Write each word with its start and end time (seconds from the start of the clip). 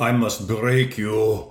I 0.00 0.12
must 0.12 0.48
break 0.48 0.96
you. 0.96 1.50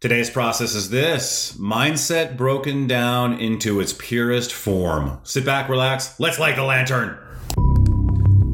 Today's 0.00 0.28
process 0.28 0.74
is 0.74 0.90
this 0.90 1.56
mindset 1.56 2.36
broken 2.36 2.88
down 2.88 3.34
into 3.38 3.78
its 3.78 3.92
purest 3.92 4.52
form. 4.52 5.20
Sit 5.22 5.44
back, 5.44 5.68
relax, 5.68 6.18
let's 6.18 6.40
light 6.40 6.56
the 6.56 6.64
lantern. 6.64 7.16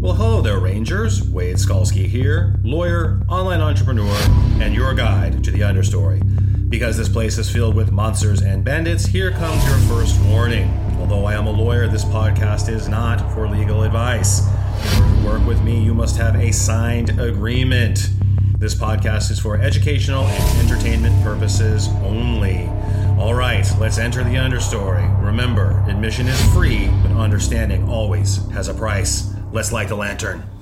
Well, 0.03 0.13
hello 0.13 0.43
there, 0.43 0.59
Rangers. 0.59 1.27
Wade 1.27 1.57
Skalski 1.57 2.05
here, 2.05 2.61
lawyer, 2.63 3.23
online 3.27 3.63
entrepreneur, 3.63 4.15
and 4.61 4.75
your 4.75 4.93
guide 4.93 5.43
to 5.45 5.51
the 5.51 5.61
understory. 5.61 6.21
Because 6.69 6.99
this 6.99 7.09
place 7.09 7.39
is 7.39 7.51
filled 7.51 7.75
with 7.75 7.91
monsters 7.91 8.43
and 8.43 8.63
bandits, 8.63 9.07
here 9.07 9.31
comes 9.31 9.65
your 9.65 9.79
first 9.97 10.21
warning. 10.27 10.69
Although 10.99 11.25
I 11.25 11.33
am 11.33 11.47
a 11.47 11.51
lawyer, 11.51 11.89
this 11.89 12.05
podcast 12.05 12.69
is 12.69 12.87
not 12.87 13.33
for 13.33 13.49
legal 13.49 13.83
advice. 13.83 14.47
Work 15.25 15.47
with 15.47 15.63
me, 15.63 15.83
you 15.83 15.95
must 15.95 16.19
have 16.19 16.37
a 16.37 16.53
signed 16.53 17.19
agreement. 17.19 18.11
This 18.65 18.75
podcast 18.75 19.31
is 19.31 19.39
for 19.39 19.59
educational 19.59 20.25
and 20.25 20.71
entertainment 20.71 21.23
purposes 21.23 21.89
only. 22.03 22.67
All 23.19 23.35
right, 23.35 23.71
let's 23.79 23.99
enter 23.99 24.25
the 24.25 24.37
understory. 24.37 25.05
Remember, 25.23 25.85
admission 25.87 26.27
is 26.29 26.55
free, 26.55 26.87
but 27.03 27.11
understanding 27.11 27.87
always 27.91 28.39
has 28.53 28.69
a 28.69 28.73
price. 28.73 29.35
Let's 29.53 29.71
light 29.71 29.89
the 29.89 29.97
lantern. 29.97 30.54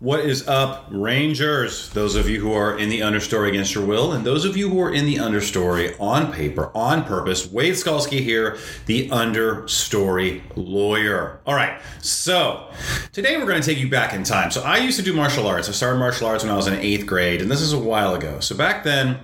What 0.00 0.20
is 0.20 0.46
up, 0.46 0.86
Rangers? 0.92 1.90
Those 1.90 2.14
of 2.14 2.28
you 2.28 2.40
who 2.40 2.52
are 2.52 2.78
in 2.78 2.88
the 2.88 3.00
understory 3.00 3.48
against 3.48 3.74
your 3.74 3.84
will, 3.84 4.12
and 4.12 4.24
those 4.24 4.44
of 4.44 4.56
you 4.56 4.68
who 4.68 4.80
are 4.80 4.94
in 4.94 5.06
the 5.06 5.16
understory 5.16 5.96
on 5.98 6.32
paper, 6.32 6.70
on 6.72 7.02
purpose. 7.02 7.50
Wade 7.50 7.74
Skalski 7.74 8.20
here, 8.20 8.58
the 8.86 9.08
understory 9.08 10.40
lawyer. 10.54 11.40
All 11.44 11.56
right, 11.56 11.80
so 12.00 12.70
today 13.10 13.38
we're 13.38 13.46
going 13.46 13.60
to 13.60 13.68
take 13.68 13.78
you 13.78 13.88
back 13.88 14.14
in 14.14 14.22
time. 14.22 14.52
So 14.52 14.62
I 14.62 14.76
used 14.76 15.00
to 15.00 15.04
do 15.04 15.12
martial 15.12 15.48
arts. 15.48 15.68
I 15.68 15.72
started 15.72 15.98
martial 15.98 16.28
arts 16.28 16.44
when 16.44 16.52
I 16.52 16.56
was 16.56 16.68
in 16.68 16.74
eighth 16.74 17.04
grade, 17.04 17.42
and 17.42 17.50
this 17.50 17.60
is 17.60 17.72
a 17.72 17.78
while 17.80 18.14
ago. 18.14 18.38
So 18.38 18.56
back 18.56 18.84
then, 18.84 19.18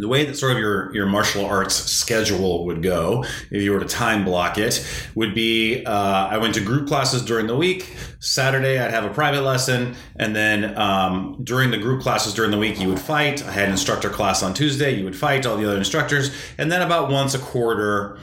the 0.00 0.08
way 0.08 0.24
that 0.24 0.36
sort 0.36 0.52
of 0.52 0.58
your, 0.58 0.94
your 0.94 1.06
martial 1.06 1.44
arts 1.44 1.74
schedule 1.74 2.64
would 2.66 2.82
go, 2.82 3.24
if 3.50 3.62
you 3.62 3.72
were 3.72 3.80
to 3.80 3.86
time 3.86 4.24
block 4.24 4.58
it, 4.58 4.86
would 5.14 5.34
be 5.34 5.84
uh, 5.84 6.28
I 6.28 6.38
went 6.38 6.54
to 6.54 6.60
group 6.60 6.88
classes 6.88 7.22
during 7.22 7.46
the 7.46 7.56
week. 7.56 7.94
Saturday, 8.18 8.78
I'd 8.78 8.90
have 8.90 9.04
a 9.04 9.12
private 9.12 9.42
lesson. 9.42 9.94
And 10.16 10.34
then 10.34 10.76
um, 10.76 11.40
during 11.42 11.70
the 11.70 11.78
group 11.78 12.02
classes 12.02 12.34
during 12.34 12.50
the 12.50 12.58
week, 12.58 12.80
you 12.80 12.88
would 12.88 13.00
fight. 13.00 13.44
I 13.46 13.52
had 13.52 13.64
an 13.64 13.72
instructor 13.72 14.10
class 14.10 14.42
on 14.42 14.54
Tuesday. 14.54 14.90
You 14.92 15.04
would 15.04 15.16
fight 15.16 15.46
all 15.46 15.56
the 15.56 15.66
other 15.66 15.78
instructors. 15.78 16.34
And 16.58 16.70
then 16.70 16.82
about 16.82 17.10
once 17.10 17.34
a 17.34 17.38
quarter, 17.38 18.18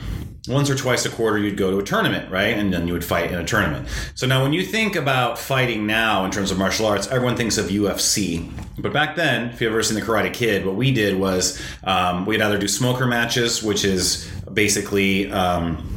once 0.48 0.70
or 0.70 0.76
twice 0.76 1.06
a 1.06 1.09
quarter 1.09 1.38
you'd 1.38 1.58
go 1.58 1.72
to 1.72 1.80
a 1.80 1.84
tournament, 1.84 2.31
right? 2.31 2.58
And 2.58 2.73
then 2.73 2.88
you 2.88 2.94
would 2.94 3.06
fight 3.06 3.31
in 3.31 3.38
a 3.38 3.45
tournament. 3.45 3.88
So 4.16 4.28
now 4.28 4.44
when 4.44 4.54
you 4.54 4.64
think 4.64 4.95
about 4.95 5.38
fighting 5.38 5.86
now 5.86 6.26
in 6.26 6.31
terms 6.31 6.52
of 6.52 6.58
martial 6.58 6.86
arts, 6.86 7.08
everyone 7.08 7.36
thinks 7.36 7.58
of 7.58 7.67
UFC. 7.67 8.50
But 8.80 8.94
back 8.94 9.16
then, 9.16 9.50
if 9.50 9.62
you've 9.62 9.72
ever 9.72 9.84
seen 9.84 10.00
The 10.00 10.06
Karate 10.06 10.34
Kid, 10.34 10.66
what 10.66 10.76
we 10.76 10.92
did 10.92 11.20
was 11.20 11.62
um, 11.84 12.26
we'd 12.26 12.42
either 12.42 12.58
do 12.58 12.67
smoker 12.67 13.08
matches, 13.08 13.64
which 13.64 13.84
is 13.84 14.30
basically 14.54 15.31
um, 15.31 15.97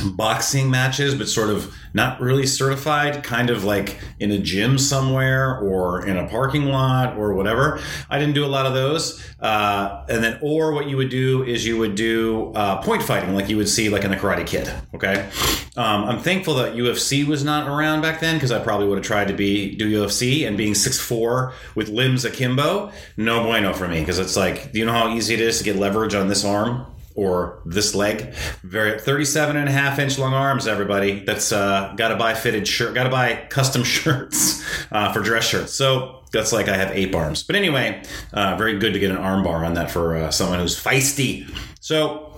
boxing 0.00 0.70
matches, 0.70 1.14
but 1.14 1.28
sort 1.28 1.50
of 1.50 1.74
not 1.92 2.20
really 2.20 2.46
certified, 2.46 3.24
kind 3.24 3.50
of 3.50 3.64
like 3.64 3.98
in 4.18 4.30
a 4.30 4.38
gym 4.38 4.78
somewhere 4.78 5.58
or 5.58 6.06
in 6.06 6.16
a 6.16 6.26
parking 6.28 6.66
lot 6.66 7.16
or 7.16 7.34
whatever. 7.34 7.80
I 8.08 8.18
didn't 8.18 8.34
do 8.34 8.44
a 8.44 8.48
lot 8.48 8.66
of 8.66 8.74
those. 8.74 9.24
Uh, 9.40 10.04
and 10.08 10.22
then, 10.22 10.38
or 10.42 10.72
what 10.72 10.88
you 10.88 10.96
would 10.96 11.10
do 11.10 11.42
is 11.42 11.66
you 11.66 11.78
would 11.78 11.94
do 11.94 12.52
uh, 12.54 12.82
point 12.82 13.02
fighting, 13.02 13.34
like 13.34 13.48
you 13.48 13.56
would 13.56 13.68
see 13.68 13.88
like 13.88 14.04
in 14.04 14.10
the 14.10 14.16
Karate 14.16 14.46
Kid. 14.46 14.70
Okay. 14.94 15.28
Um, 15.76 16.04
I'm 16.04 16.18
thankful 16.20 16.54
that 16.54 16.74
UFC 16.74 17.26
was 17.26 17.44
not 17.44 17.68
around 17.68 18.02
back 18.02 18.20
then 18.20 18.36
because 18.36 18.52
I 18.52 18.58
probably 18.62 18.86
would 18.88 18.98
have 18.98 19.06
tried 19.06 19.28
to 19.28 19.34
be 19.34 19.74
do 19.76 19.90
UFC 19.90 20.46
and 20.46 20.56
being 20.56 20.74
6'4 20.74 21.52
with 21.74 21.88
limbs 21.88 22.24
akimbo, 22.24 22.92
no 23.16 23.42
bueno 23.42 23.72
for 23.72 23.88
me 23.88 24.00
because 24.00 24.18
it's 24.18 24.36
like, 24.36 24.72
do 24.72 24.78
you 24.78 24.86
know 24.86 24.92
how 24.92 25.14
easy 25.14 25.34
it 25.34 25.40
is 25.40 25.58
to 25.58 25.64
get 25.64 25.76
leverage 25.76 26.14
on 26.14 26.28
this 26.28 26.44
arm? 26.44 26.86
Or 27.14 27.60
this 27.64 27.94
leg. 27.94 28.34
Very 28.62 28.98
37 28.98 29.56
and 29.56 29.68
a 29.68 29.72
half 29.72 29.98
inch 29.98 30.18
long 30.18 30.34
arms, 30.34 30.66
everybody. 30.66 31.24
That's 31.24 31.52
uh, 31.52 31.94
got 31.96 32.08
to 32.08 32.16
buy 32.16 32.34
fitted 32.34 32.66
shirt, 32.66 32.94
got 32.94 33.04
to 33.04 33.10
buy 33.10 33.46
custom 33.50 33.82
shirts 33.84 34.64
uh, 34.92 35.12
for 35.12 35.20
dress 35.20 35.44
shirts. 35.44 35.72
So 35.74 36.22
that's 36.32 36.52
like 36.52 36.68
I 36.68 36.76
have 36.76 36.90
ape 36.92 37.14
arms. 37.14 37.42
But 37.42 37.56
anyway, 37.56 38.02
uh, 38.32 38.56
very 38.56 38.78
good 38.78 38.92
to 38.92 38.98
get 38.98 39.10
an 39.10 39.16
arm 39.18 39.42
bar 39.42 39.64
on 39.64 39.74
that 39.74 39.90
for 39.90 40.16
uh, 40.16 40.30
someone 40.30 40.60
who's 40.60 40.82
feisty. 40.82 41.50
So 41.80 42.29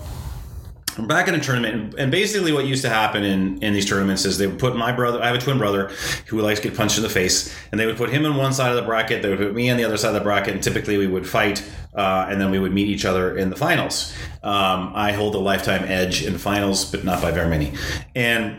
I'm 0.99 1.07
back 1.07 1.27
in 1.27 1.35
a 1.35 1.41
tournament, 1.41 1.95
and 1.97 2.11
basically 2.11 2.53
what 2.53 2.67
used 2.67 2.83
to 2.83 2.91
happen 2.91 3.25
in, 3.25 3.63
in 3.63 3.73
these 3.73 3.89
tournaments 3.89 4.27
is 4.27 4.37
they 4.37 4.47
would 4.47 4.59
put 4.59 4.77
my 4.77 4.93
brother, 4.93 5.23
I 5.23 5.27
have 5.27 5.37
a 5.37 5.39
twin 5.39 5.57
brother 5.57 5.91
who 6.27 6.41
likes 6.41 6.61
to 6.61 6.69
get 6.69 6.77
punched 6.77 6.99
in 6.99 7.03
the 7.03 7.09
face, 7.09 7.55
and 7.71 7.81
they 7.81 7.87
would 7.87 7.97
put 7.97 8.11
him 8.11 8.27
on 8.27 8.37
one 8.37 8.53
side 8.53 8.71
of 8.71 8.77
the 8.77 8.83
bracket, 8.83 9.23
they 9.23 9.31
would 9.31 9.39
put 9.39 9.55
me 9.55 9.71
on 9.71 9.79
the 9.79 9.85
other 9.85 9.97
side 9.97 10.09
of 10.09 10.15
the 10.15 10.21
bracket, 10.21 10.53
and 10.53 10.63
typically 10.63 10.99
we 10.99 11.07
would 11.07 11.27
fight, 11.27 11.65
uh, 11.95 12.27
and 12.29 12.39
then 12.39 12.51
we 12.51 12.59
would 12.59 12.73
meet 12.73 12.89
each 12.89 13.07
other 13.07 13.39
in 13.39 13.49
the 13.49 13.57
finals. 13.57 14.13
Um, 14.43 14.93
I 14.95 15.13
hold 15.13 15.35
a 15.35 15.39
lifetime 15.39 15.85
edge 15.85 16.25
in 16.25 16.37
finals, 16.37 16.85
but 16.85 17.05
not 17.05 17.23
by 17.23 17.31
very 17.31 17.49
many. 17.49 17.73
And 18.15 18.57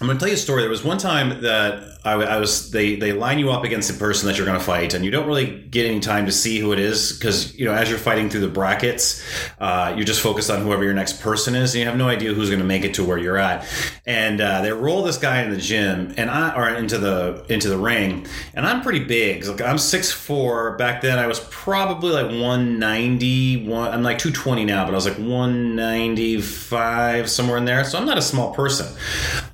I'm 0.00 0.06
going 0.06 0.16
to 0.16 0.20
tell 0.20 0.28
you 0.28 0.34
a 0.34 0.38
story. 0.38 0.62
There 0.62 0.70
was 0.70 0.84
one 0.84 0.98
time 0.98 1.42
that 1.42 1.93
I, 2.04 2.12
I, 2.12 2.38
was 2.38 2.70
they 2.70 2.96
they 2.96 3.12
line 3.12 3.38
you 3.38 3.50
up 3.50 3.64
against 3.64 3.90
the 3.90 3.98
person 3.98 4.28
that 4.28 4.36
you're 4.36 4.46
going 4.46 4.58
to 4.58 4.64
fight, 4.64 4.92
and 4.92 5.02
you 5.04 5.10
don't 5.10 5.26
really 5.26 5.46
get 5.46 5.86
any 5.86 6.00
time 6.00 6.26
to 6.26 6.32
see 6.32 6.58
who 6.58 6.72
it 6.72 6.78
is 6.78 7.12
because 7.12 7.58
you 7.58 7.64
know 7.64 7.72
as 7.72 7.88
you're 7.88 7.98
fighting 7.98 8.28
through 8.28 8.42
the 8.42 8.48
brackets, 8.48 9.24
uh, 9.58 9.94
you're 9.96 10.04
just 10.04 10.20
focused 10.20 10.50
on 10.50 10.60
whoever 10.60 10.84
your 10.84 10.92
next 10.92 11.22
person 11.22 11.54
is, 11.54 11.74
and 11.74 11.80
you 11.80 11.86
have 11.86 11.96
no 11.96 12.06
idea 12.06 12.34
who's 12.34 12.50
going 12.50 12.60
to 12.60 12.66
make 12.66 12.84
it 12.84 12.92
to 12.94 13.04
where 13.04 13.16
you're 13.16 13.38
at. 13.38 13.66
And 14.04 14.42
uh, 14.42 14.60
they 14.60 14.70
roll 14.70 15.02
this 15.02 15.16
guy 15.16 15.40
in 15.42 15.50
the 15.50 15.56
gym, 15.56 16.12
and 16.18 16.30
I 16.30 16.54
or 16.54 16.68
into 16.68 16.98
the 16.98 17.46
into 17.48 17.70
the 17.70 17.78
ring, 17.78 18.26
and 18.52 18.66
I'm 18.66 18.82
pretty 18.82 19.04
big. 19.04 19.46
Like 19.46 19.62
I'm 19.62 19.78
six 19.78 20.12
four. 20.12 20.76
Back 20.76 21.00
then, 21.00 21.18
I 21.18 21.26
was 21.26 21.40
probably 21.40 22.12
like 22.12 22.26
190. 22.26 23.66
One, 23.66 23.90
I'm 23.90 24.02
like 24.02 24.18
220 24.18 24.66
now, 24.66 24.84
but 24.84 24.92
I 24.92 24.94
was 24.94 25.06
like 25.06 25.16
195 25.16 27.30
somewhere 27.30 27.56
in 27.56 27.64
there. 27.64 27.82
So 27.84 27.98
I'm 27.98 28.04
not 28.04 28.18
a 28.18 28.22
small 28.22 28.52
person. 28.52 28.94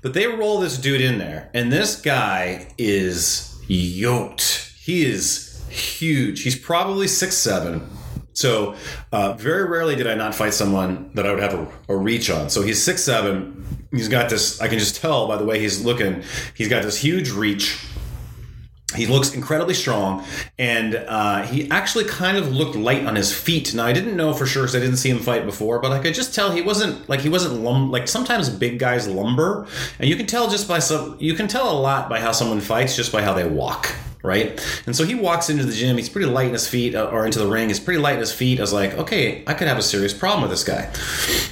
But 0.03 0.15
they 0.15 0.27
roll 0.27 0.59
this 0.59 0.78
dude 0.78 1.00
in 1.00 1.19
there, 1.19 1.49
and 1.55 1.71
this 1.71 2.00
guy 2.00 2.40
guy 2.41 2.67
is 2.78 3.61
yoked. 3.69 4.73
He 4.81 5.05
is 5.05 5.62
huge. 5.69 6.43
He's 6.43 6.59
probably 6.59 7.06
six 7.06 7.37
seven. 7.37 7.89
So 8.33 8.75
uh, 9.12 9.34
very 9.34 9.69
rarely 9.69 9.97
did 9.97 10.06
I 10.06 10.15
not 10.15 10.34
fight 10.34 10.55
someone 10.55 11.11
that 11.15 11.27
I 11.27 11.33
would 11.33 11.43
have 11.43 11.55
a, 11.55 11.69
a, 11.89 11.97
reach 11.97 12.31
on. 12.31 12.49
So 12.49 12.62
he's 12.62 12.83
six 12.83 13.03
seven. 13.03 13.67
He's 13.91 14.09
got 14.09 14.31
this. 14.31 14.61
I 14.61 14.69
can 14.69 14.78
just 14.78 14.97
tell 14.97 15.27
by 15.28 15.37
the 15.37 15.45
way 15.45 15.61
he's 15.61 15.84
looking. 15.84 16.23
He's 16.55 16.69
got 16.69 16.83
this 16.83 16.97
huge 16.97 17.31
reach 17.31 17.84
he 19.00 19.06
looks 19.06 19.34
incredibly 19.34 19.75
strong, 19.75 20.25
and 20.59 20.94
uh, 20.94 21.43
he 21.43 21.71
actually 21.71 22.05
kind 22.05 22.37
of 22.37 22.53
looked 22.53 22.77
light 22.77 23.06
on 23.06 23.16
his 23.16 23.33
feet. 23.33 23.75
Now 23.75 23.87
I 23.87 23.93
didn't 23.93 24.16
know 24.16 24.33
for 24.33 24.47
sure 24.47 24.65
because 24.65 24.77
I 24.77 24.81
didn't 24.81 24.99
see 24.99 25.11
him 25.11 25.19
fight 25.19 25.44
before, 25.44 25.78
but 25.78 25.93
I 25.93 25.99
could 25.99 26.15
just 26.15 26.34
tell 26.34 26.50
he 26.50 26.62
wasn't 26.62 27.09
like 27.09 27.21
he 27.21 27.28
wasn't 27.28 27.60
lum- 27.60 27.91
like 27.91 28.09
sometimes 28.09 28.49
big 28.49 28.78
guys 28.78 29.09
lumber, 29.09 29.66
and 29.99 30.09
you 30.09 30.16
can 30.16 30.27
tell 30.27 30.49
just 30.49 30.69
by 30.69 30.78
some 30.78 31.16
you 31.19 31.34
can 31.34 31.49
tell 31.49 31.71
a 31.71 31.78
lot 31.78 32.09
by 32.09 32.21
how 32.21 32.33
someone 32.33 32.60
fights 32.60 32.94
just 32.94 33.12
by 33.12 33.22
how 33.22 33.33
they 33.33 33.47
walk 33.47 33.94
right? 34.22 34.62
And 34.84 34.94
so 34.94 35.05
he 35.05 35.15
walks 35.15 35.49
into 35.49 35.65
the 35.65 35.72
gym. 35.72 35.97
He's 35.97 36.10
pretty 36.10 36.27
light 36.27 36.49
in 36.49 36.53
his 36.53 36.69
feet, 36.69 36.94
uh, 36.94 37.06
or 37.06 37.25
into 37.25 37.39
the 37.39 37.47
ring. 37.47 37.69
He's 37.69 37.81
pretty 37.81 38.00
light 38.00 38.15
in 38.15 38.21
his 38.21 38.33
feet. 38.33 38.59
I 38.59 38.62
was 38.62 38.72
like, 38.72 38.94
okay, 38.94 39.43
I 39.47 39.55
could 39.55 39.66
have 39.66 39.78
a 39.78 39.83
serious 39.83 40.12
problem 40.12 40.43
with 40.43 40.50
this 40.50 40.62
guy. 40.65 40.93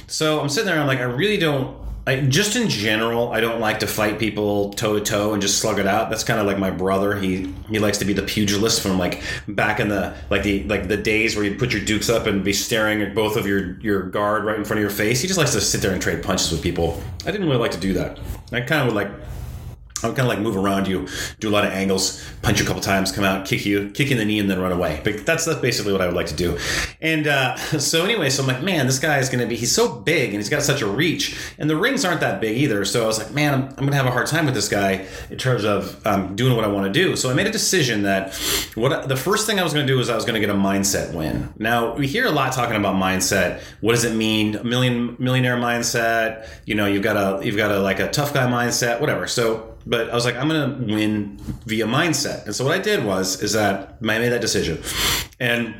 So 0.05 0.39
I'm 0.39 0.49
sitting 0.49 0.67
there. 0.67 0.75
And 0.75 0.81
I'm 0.81 0.87
like, 0.87 0.99
I 0.99 1.03
really 1.03 1.37
don't 1.37 1.75
I, 2.09 2.21
just 2.21 2.55
in 2.55 2.69
general, 2.69 3.31
I 3.31 3.39
don't 3.39 3.59
like 3.59 3.81
to 3.81 3.87
fight 3.87 4.17
people 4.17 4.73
toe 4.73 4.97
to 4.97 5.05
toe 5.05 5.33
and 5.33 5.41
just 5.43 5.59
slug 5.59 5.77
it 5.77 5.85
out. 5.85 6.09
That's 6.09 6.23
kind 6.23 6.39
of 6.39 6.47
like 6.47 6.57
my 6.57 6.71
brother. 6.71 7.15
He 7.15 7.53
he 7.69 7.77
likes 7.77 7.99
to 7.99 8.05
be 8.05 8.13
the 8.13 8.23
pugilist 8.23 8.81
from 8.81 8.97
like 8.97 9.21
back 9.47 9.79
in 9.79 9.89
the 9.89 10.15
like 10.31 10.41
the 10.41 10.63
like 10.63 10.87
the 10.87 10.97
days 10.97 11.35
where 11.35 11.45
you 11.45 11.55
put 11.55 11.71
your 11.71 11.85
dukes 11.85 12.09
up 12.09 12.25
and 12.25 12.43
be 12.43 12.51
staring 12.51 13.03
at 13.03 13.13
both 13.13 13.37
of 13.37 13.45
your 13.45 13.79
your 13.81 14.01
guard 14.01 14.43
right 14.43 14.57
in 14.57 14.65
front 14.65 14.79
of 14.79 14.81
your 14.81 14.89
face. 14.89 15.21
He 15.21 15.27
just 15.27 15.37
likes 15.37 15.51
to 15.51 15.61
sit 15.61 15.81
there 15.81 15.91
and 15.91 16.01
trade 16.01 16.23
punches 16.23 16.51
with 16.51 16.63
people. 16.63 16.99
I 17.27 17.31
didn't 17.31 17.45
really 17.45 17.59
like 17.59 17.71
to 17.71 17.79
do 17.79 17.93
that. 17.93 18.19
I 18.51 18.61
kind 18.61 18.81
of 18.81 18.87
would 18.87 18.95
like 18.95 19.11
I 20.03 20.07
would 20.07 20.15
kind 20.15 20.29
of 20.29 20.35
like 20.35 20.39
move 20.39 20.55
around 20.55 20.87
you, 20.87 21.07
do 21.39 21.49
a 21.49 21.51
lot 21.51 21.65
of 21.65 21.71
angles, 21.71 22.25
punch 22.41 22.59
you 22.59 22.65
a 22.65 22.67
couple 22.67 22.81
times, 22.81 23.11
come 23.11 23.23
out, 23.23 23.45
kick 23.45 23.65
you, 23.65 23.89
kick 23.91 24.11
in 24.11 24.17
the 24.17 24.25
knee, 24.25 24.39
and 24.39 24.49
then 24.49 24.59
run 24.59 24.71
away. 24.71 25.01
But 25.03 25.25
that's 25.25 25.45
that's 25.45 25.59
basically 25.59 25.91
what 25.91 26.01
I 26.01 26.05
would 26.05 26.15
like 26.15 26.27
to 26.27 26.35
do. 26.35 26.57
And 27.01 27.27
uh, 27.27 27.55
so 27.79 28.05
anyway, 28.05 28.29
so 28.29 28.43
I'm 28.43 28.47
like, 28.47 28.63
man, 28.63 28.85
this 28.85 28.99
guy 28.99 29.19
is 29.19 29.29
going 29.29 29.41
to 29.41 29.47
be. 29.47 29.55
He's 29.55 29.73
so 29.73 29.93
big 29.93 30.29
and 30.29 30.37
he's 30.37 30.49
got 30.49 30.63
such 30.63 30.81
a 30.81 30.87
reach, 30.87 31.37
and 31.57 31.69
the 31.69 31.75
rings 31.75 32.05
aren't 32.05 32.21
that 32.21 32.39
big 32.39 32.57
either. 32.57 32.85
So 32.85 33.03
I 33.03 33.07
was 33.07 33.17
like, 33.17 33.31
man, 33.33 33.53
I'm, 33.53 33.63
I'm 33.63 33.75
going 33.75 33.91
to 33.91 33.97
have 33.97 34.05
a 34.05 34.11
hard 34.11 34.27
time 34.27 34.45
with 34.45 34.55
this 34.55 34.69
guy 34.69 35.05
in 35.29 35.37
terms 35.37 35.65
of 35.65 36.05
um, 36.07 36.35
doing 36.35 36.55
what 36.55 36.65
I 36.65 36.67
want 36.67 36.85
to 36.85 36.91
do. 36.91 37.15
So 37.15 37.29
I 37.29 37.33
made 37.33 37.47
a 37.47 37.51
decision 37.51 38.03
that 38.03 38.35
what 38.75 39.07
the 39.07 39.17
first 39.17 39.45
thing 39.45 39.59
I 39.59 39.63
was 39.63 39.73
going 39.73 39.85
to 39.85 39.93
do 39.93 39.99
is 39.99 40.09
I 40.09 40.15
was 40.15 40.25
going 40.25 40.39
to 40.39 40.39
get 40.39 40.49
a 40.49 40.57
mindset 40.57 41.13
win. 41.13 41.53
Now 41.57 41.95
we 41.95 42.07
hear 42.07 42.25
a 42.25 42.31
lot 42.31 42.53
talking 42.53 42.75
about 42.75 42.95
mindset. 42.95 43.61
What 43.81 43.93
does 43.93 44.03
it 44.03 44.15
mean? 44.15 44.55
A 44.55 44.63
million 44.63 45.15
millionaire 45.19 45.57
mindset. 45.57 46.47
You 46.65 46.75
know, 46.75 46.85
you've 46.85 47.03
got 47.03 47.17
a 47.17 47.45
you've 47.45 47.57
got 47.57 47.71
a 47.71 47.79
like 47.79 47.99
a 47.99 48.09
tough 48.09 48.33
guy 48.33 48.47
mindset, 48.47 48.99
whatever. 48.99 49.27
So 49.27 49.68
but 49.85 50.09
I 50.09 50.15
was 50.15 50.25
like, 50.25 50.35
I'm 50.35 50.49
to 50.49 50.93
win 50.93 51.37
via 51.65 51.85
mindset. 51.85 52.45
And 52.45 52.55
so 52.55 52.65
what 52.65 52.73
I 52.73 52.81
did 52.81 53.05
was, 53.05 53.41
is 53.41 53.53
that 53.53 53.97
I 54.01 54.05
made 54.05 54.29
that 54.29 54.41
decision. 54.41 54.81
And 55.39 55.75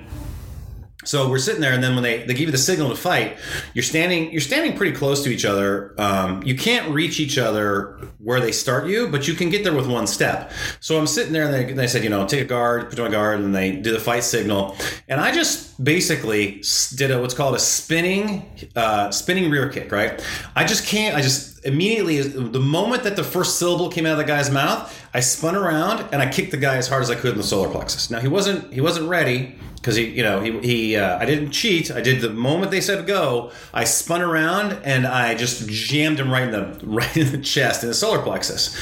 so 1.05 1.29
we're 1.29 1.39
sitting 1.39 1.61
there, 1.61 1.71
and 1.71 1.81
then 1.81 1.95
when 1.95 2.03
they, 2.03 2.19
they 2.23 2.33
give 2.33 2.41
you 2.41 2.51
the 2.51 2.57
signal 2.57 2.89
to 2.89 2.95
fight, 2.95 3.37
you're 3.73 3.83
standing 3.83 4.31
you're 4.31 4.41
standing 4.41 4.75
pretty 4.75 4.95
close 4.95 5.23
to 5.23 5.29
each 5.29 5.45
other. 5.45 5.95
Um, 5.97 6.43
you 6.43 6.55
can't 6.55 6.93
reach 6.93 7.21
each 7.21 7.37
other 7.37 7.97
where 8.17 8.41
they 8.41 8.51
start 8.51 8.87
you, 8.87 9.07
but 9.07 9.25
you 9.27 9.33
can 9.33 9.49
get 9.49 9.63
there 9.63 9.73
with 9.73 9.87
one 9.87 10.07
step. 10.07 10.51
So 10.81 10.99
I'm 10.99 11.07
sitting 11.07 11.31
there, 11.31 11.45
and 11.45 11.53
they, 11.53 11.73
they 11.73 11.87
said, 11.87 12.03
you 12.03 12.09
know, 12.09 12.27
take 12.27 12.41
a 12.41 12.45
guard, 12.45 12.89
put 12.89 12.99
on 12.99 13.07
a 13.07 13.09
guard, 13.09 13.39
and 13.39 13.55
they 13.55 13.71
do 13.77 13.93
the 13.93 13.99
fight 13.99 14.23
signal, 14.23 14.75
and 15.07 15.21
I 15.21 15.31
just 15.31 15.81
basically 15.83 16.61
did 16.95 17.11
a 17.11 17.19
what's 17.21 17.33
called 17.33 17.55
a 17.55 17.59
spinning 17.59 18.45
uh, 18.75 19.09
spinning 19.09 19.49
rear 19.49 19.69
kick. 19.69 19.93
Right? 19.93 20.23
I 20.55 20.65
just 20.65 20.85
can't. 20.85 21.15
I 21.15 21.21
just 21.21 21.58
immediately 21.63 22.21
the 22.21 22.59
moment 22.59 23.03
that 23.03 23.15
the 23.15 23.23
first 23.23 23.59
syllable 23.59 23.89
came 23.89 24.05
out 24.05 24.13
of 24.13 24.17
the 24.17 24.23
guy's 24.23 24.49
mouth, 24.49 25.07
I 25.13 25.19
spun 25.19 25.55
around 25.55 26.07
and 26.11 26.21
I 26.21 26.29
kicked 26.29 26.51
the 26.51 26.57
guy 26.57 26.77
as 26.77 26.87
hard 26.87 27.03
as 27.03 27.09
I 27.09 27.15
could 27.15 27.31
in 27.31 27.37
the 27.37 27.43
solar 27.43 27.69
plexus. 27.69 28.09
Now 28.09 28.19
he 28.19 28.27
wasn't 28.27 28.73
he 28.73 28.81
wasn't 28.81 29.09
ready 29.09 29.55
because 29.75 29.95
he 29.95 30.05
you 30.05 30.23
know 30.23 30.41
he 30.41 30.59
he 30.59 30.95
uh, 30.95 31.17
I 31.17 31.25
didn't 31.25 31.51
cheat. 31.51 31.91
I 31.91 32.01
did 32.01 32.21
the 32.21 32.29
moment 32.29 32.71
they 32.71 32.81
said 32.81 33.05
go. 33.07 33.51
I 33.73 33.83
spun 33.83 34.21
around 34.21 34.73
and 34.83 35.07
I 35.07 35.35
just 35.35 35.67
jammed 35.69 36.19
him 36.19 36.31
right 36.31 36.43
in 36.43 36.51
the 36.51 36.79
right 36.83 37.17
in 37.17 37.31
the 37.31 37.39
chest 37.39 37.83
in 37.83 37.89
the 37.89 37.95
solar 37.95 38.21
plexus, 38.21 38.77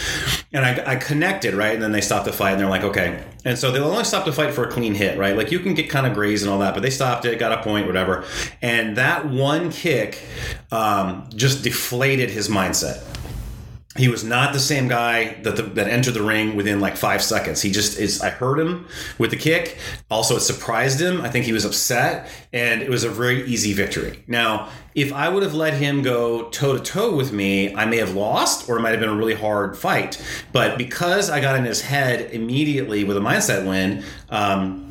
and 0.52 0.66
I, 0.66 0.94
I 0.94 0.96
connected 0.96 1.54
right. 1.54 1.74
And 1.74 1.84
then 1.84 1.92
they 1.92 2.02
stopped 2.02 2.26
the 2.26 2.34
fight 2.34 2.52
and 2.52 2.60
they're 2.60 2.70
like 2.70 2.84
okay. 2.84 3.24
And 3.48 3.58
so 3.58 3.72
they'll 3.72 3.86
only 3.86 4.04
stop 4.04 4.26
the 4.26 4.34
fight 4.34 4.54
for 4.54 4.66
a 4.66 4.70
clean 4.70 4.94
hit, 4.94 5.18
right? 5.18 5.38
Like 5.38 5.54
you 5.54 5.60
can 5.60 5.74
get 5.74 5.90
kind 5.90 6.06
of 6.06 6.14
grazed 6.14 6.44
and 6.44 6.52
all 6.52 6.60
that, 6.60 6.74
but 6.74 6.84
they 6.84 6.90
stopped 6.90 7.24
it, 7.24 7.40
got 7.40 7.58
a 7.58 7.64
point, 7.64 7.88
whatever. 7.88 8.26
And 8.62 8.98
that 8.98 9.26
one 9.26 9.72
kick 9.72 10.22
um, 10.70 11.30
just 11.34 11.64
deflated 11.64 12.30
his 12.30 12.50
mindset 12.50 13.02
he 13.98 14.08
was 14.08 14.24
not 14.24 14.54
the 14.54 14.60
same 14.60 14.88
guy 14.88 15.34
that 15.44 15.56
the, 15.56 15.64
that 15.64 15.88
entered 15.88 16.14
the 16.14 16.22
ring 16.22 16.56
within 16.56 16.80
like 16.80 16.96
five 16.96 17.22
seconds. 17.24 17.62
He 17.62 17.72
just 17.72 18.00
is. 18.00 18.22
I 18.22 18.30
heard 18.30 18.60
him 18.60 18.88
with 19.18 19.32
the 19.32 19.38
kick. 19.38 19.78
Also, 20.10 20.38
it 20.38 20.42
surprised 20.42 21.02
him. 21.02 21.22
I 21.22 21.30
think 21.30 21.46
he 21.46 21.54
was 21.54 21.66
upset, 21.66 22.30
and 22.54 22.82
it 22.82 22.90
was 22.90 23.04
a 23.04 23.10
very 23.10 23.46
easy 23.46 23.74
victory. 23.74 24.24
Now, 24.28 24.70
if 24.96 25.14
I 25.14 25.30
would 25.30 25.44
have 25.44 25.54
let 25.54 25.74
him 25.74 26.02
go 26.02 26.50
toe 26.50 26.78
to 26.78 26.84
toe 26.84 27.16
with 27.16 27.32
me, 27.32 27.76
I 27.76 27.86
may 27.86 27.98
have 27.98 28.16
lost, 28.16 28.70
or 28.70 28.78
it 28.78 28.82
might 28.82 28.92
have 28.92 29.00
been 29.00 29.10
a 29.10 29.16
really 29.16 29.36
hard 29.36 29.78
fight. 29.78 30.22
But 30.52 30.78
because 30.78 31.30
I 31.30 31.40
got 31.40 31.56
in 31.58 31.66
his 31.66 31.82
head 31.82 32.32
immediately 32.32 33.04
with 33.04 33.18
a 33.18 33.22
mindset 33.22 33.68
win. 33.68 34.04
Um, 34.30 34.87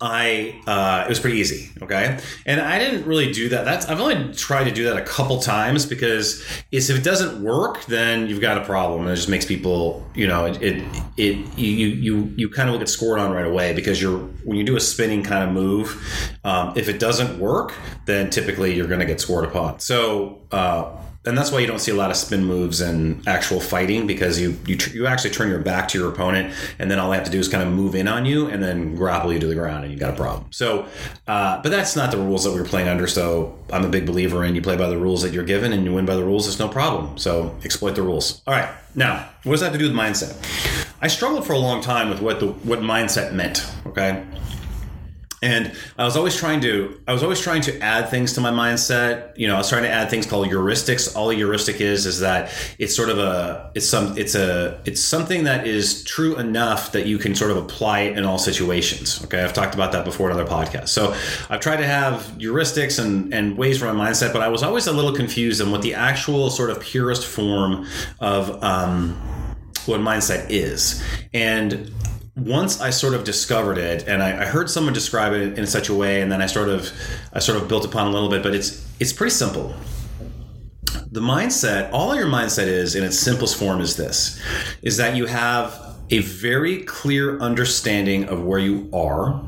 I 0.00 0.60
uh, 0.66 1.04
it 1.06 1.08
was 1.08 1.18
pretty 1.18 1.38
easy. 1.38 1.70
Okay, 1.82 2.18
and 2.46 2.60
I 2.60 2.78
didn't 2.78 3.04
really 3.04 3.32
do 3.32 3.48
that. 3.48 3.64
That's 3.64 3.86
I've 3.86 4.00
only 4.00 4.32
tried 4.32 4.64
to 4.64 4.70
do 4.70 4.84
that 4.84 4.96
a 4.96 5.04
couple 5.04 5.40
times 5.40 5.86
because 5.86 6.44
if 6.70 6.90
it 6.90 7.02
doesn't 7.02 7.42
work, 7.42 7.84
then 7.86 8.28
you've 8.28 8.40
got 8.40 8.58
a 8.58 8.64
problem, 8.64 9.02
and 9.02 9.10
it 9.10 9.16
just 9.16 9.28
makes 9.28 9.44
people, 9.44 10.06
you 10.14 10.28
know, 10.28 10.46
it 10.46 10.62
it, 10.62 10.84
it 11.16 11.58
you 11.58 11.88
you 11.88 12.32
you 12.36 12.48
kind 12.48 12.70
of 12.70 12.78
get 12.78 12.88
scored 12.88 13.18
on 13.18 13.32
right 13.32 13.46
away 13.46 13.72
because 13.72 14.00
you're 14.00 14.18
when 14.44 14.56
you 14.56 14.64
do 14.64 14.76
a 14.76 14.80
spinning 14.80 15.24
kind 15.24 15.48
of 15.48 15.52
move, 15.52 16.00
um, 16.44 16.72
if 16.76 16.88
it 16.88 17.00
doesn't 17.00 17.40
work, 17.40 17.74
then 18.06 18.30
typically 18.30 18.74
you're 18.74 18.86
going 18.86 19.00
to 19.00 19.06
get 19.06 19.20
scored 19.20 19.44
upon. 19.44 19.80
So. 19.80 20.42
Uh, 20.52 20.96
and 21.26 21.36
that's 21.36 21.50
why 21.50 21.58
you 21.58 21.66
don't 21.66 21.80
see 21.80 21.90
a 21.90 21.94
lot 21.94 22.10
of 22.10 22.16
spin 22.16 22.44
moves 22.44 22.80
and 22.80 23.26
actual 23.26 23.60
fighting 23.60 24.06
because 24.06 24.40
you 24.40 24.56
you, 24.66 24.76
you 24.92 25.06
actually 25.06 25.30
turn 25.30 25.48
your 25.48 25.58
back 25.58 25.88
to 25.88 25.98
your 25.98 26.08
opponent 26.08 26.54
and 26.78 26.90
then 26.90 26.98
all 26.98 27.10
they 27.10 27.16
have 27.16 27.26
to 27.26 27.30
do 27.30 27.38
is 27.38 27.48
kind 27.48 27.62
of 27.62 27.72
move 27.72 27.94
in 27.94 28.06
on 28.08 28.24
you 28.24 28.46
and 28.46 28.62
then 28.62 28.94
grapple 28.94 29.32
you 29.32 29.38
to 29.38 29.46
the 29.46 29.54
ground 29.54 29.84
and 29.84 29.92
you 29.92 29.98
got 29.98 30.14
a 30.14 30.16
problem. 30.16 30.46
So 30.50 30.86
uh, 31.26 31.60
but 31.62 31.70
that's 31.70 31.96
not 31.96 32.10
the 32.10 32.18
rules 32.18 32.44
that 32.44 32.52
we 32.52 32.60
are 32.60 32.64
playing 32.64 32.88
under 32.88 33.06
so 33.06 33.58
i'm 33.72 33.84
a 33.84 33.88
big 33.88 34.06
believer 34.06 34.44
in 34.44 34.54
you 34.54 34.62
play 34.62 34.76
by 34.76 34.88
the 34.88 34.98
rules 34.98 35.22
that 35.22 35.32
you're 35.32 35.44
given 35.44 35.72
and 35.72 35.84
you 35.84 35.92
win 35.92 36.06
by 36.06 36.14
the 36.14 36.24
rules 36.24 36.46
it's 36.46 36.58
no 36.58 36.68
problem. 36.68 37.18
So 37.18 37.56
exploit 37.64 37.94
the 37.94 38.02
rules. 38.02 38.40
All 38.46 38.54
right 38.54 38.70
now 38.94 39.28
what 39.44 39.52
does 39.52 39.60
that 39.60 39.66
have 39.66 39.74
to 39.74 39.78
do 39.78 39.88
with 39.88 39.96
mindset? 39.96 40.36
I 41.00 41.08
struggled 41.08 41.46
for 41.46 41.52
a 41.52 41.58
long 41.58 41.80
time 41.80 42.10
with 42.10 42.20
what 42.20 42.40
the 42.40 42.46
what 42.48 42.80
mindset 42.80 43.32
meant 43.32 43.70
okay 43.86 44.24
and 45.42 45.72
I 45.96 46.04
was 46.04 46.16
always 46.16 46.36
trying 46.36 46.60
to 46.62 47.00
I 47.06 47.12
was 47.12 47.22
always 47.22 47.40
trying 47.40 47.62
to 47.62 47.78
add 47.80 48.08
things 48.08 48.32
to 48.34 48.40
my 48.40 48.50
mindset. 48.50 49.36
You 49.36 49.46
know, 49.48 49.54
I 49.54 49.58
was 49.58 49.68
trying 49.68 49.84
to 49.84 49.90
add 49.90 50.10
things 50.10 50.26
called 50.26 50.48
heuristics. 50.48 51.14
All 51.14 51.30
a 51.30 51.34
heuristic 51.34 51.80
is 51.80 52.06
is 52.06 52.20
that 52.20 52.52
it's 52.78 52.94
sort 52.94 53.08
of 53.08 53.18
a 53.18 53.70
it's 53.74 53.88
some 53.88 54.16
it's 54.18 54.34
a 54.34 54.80
it's 54.84 55.02
something 55.02 55.44
that 55.44 55.66
is 55.66 56.02
true 56.04 56.36
enough 56.36 56.92
that 56.92 57.06
you 57.06 57.18
can 57.18 57.34
sort 57.34 57.50
of 57.50 57.56
apply 57.56 58.00
it 58.00 58.18
in 58.18 58.24
all 58.24 58.38
situations. 58.38 59.22
Okay, 59.24 59.42
I've 59.42 59.52
talked 59.52 59.74
about 59.74 59.92
that 59.92 60.04
before 60.04 60.30
in 60.30 60.36
other 60.36 60.48
podcasts. 60.48 60.88
So 60.88 61.14
I've 61.48 61.60
tried 61.60 61.76
to 61.78 61.86
have 61.86 62.22
heuristics 62.38 63.02
and 63.02 63.32
and 63.32 63.56
ways 63.56 63.78
for 63.78 63.92
my 63.92 64.10
mindset, 64.10 64.32
but 64.32 64.42
I 64.42 64.48
was 64.48 64.62
always 64.62 64.86
a 64.86 64.92
little 64.92 65.14
confused 65.14 65.62
on 65.62 65.70
what 65.70 65.82
the 65.82 65.94
actual 65.94 66.50
sort 66.50 66.70
of 66.70 66.80
purest 66.80 67.24
form 67.26 67.86
of 68.20 68.62
um, 68.62 69.14
what 69.86 70.00
mindset 70.00 70.46
is. 70.50 71.02
And 71.32 71.92
once 72.38 72.80
I 72.80 72.90
sort 72.90 73.14
of 73.14 73.24
discovered 73.24 73.78
it, 73.78 74.06
and 74.06 74.22
I, 74.22 74.42
I, 74.42 74.46
heard 74.46 74.70
someone 74.70 74.94
describe 74.94 75.32
it 75.32 75.58
in 75.58 75.66
such 75.66 75.88
a 75.88 75.94
way, 75.94 76.22
and 76.22 76.30
then 76.30 76.40
I 76.40 76.46
sort 76.46 76.68
of 76.68 76.90
I 77.32 77.40
sort 77.40 77.60
of 77.60 77.68
built 77.68 77.84
upon 77.84 78.06
a 78.06 78.10
little 78.10 78.28
bit, 78.28 78.42
but 78.42 78.54
it's 78.54 78.86
it's 79.00 79.12
pretty 79.12 79.30
simple. 79.30 79.74
The 81.10 81.20
mindset, 81.20 81.90
all 81.92 82.14
your 82.14 82.26
mindset 82.26 82.66
is 82.66 82.94
in 82.94 83.02
its 83.02 83.18
simplest 83.18 83.56
form 83.56 83.80
is 83.80 83.96
this: 83.96 84.40
is 84.82 84.96
that 84.98 85.16
you 85.16 85.26
have 85.26 85.96
a 86.10 86.20
very 86.20 86.82
clear 86.84 87.38
understanding 87.40 88.24
of 88.24 88.42
where 88.42 88.58
you 88.58 88.88
are 88.92 89.42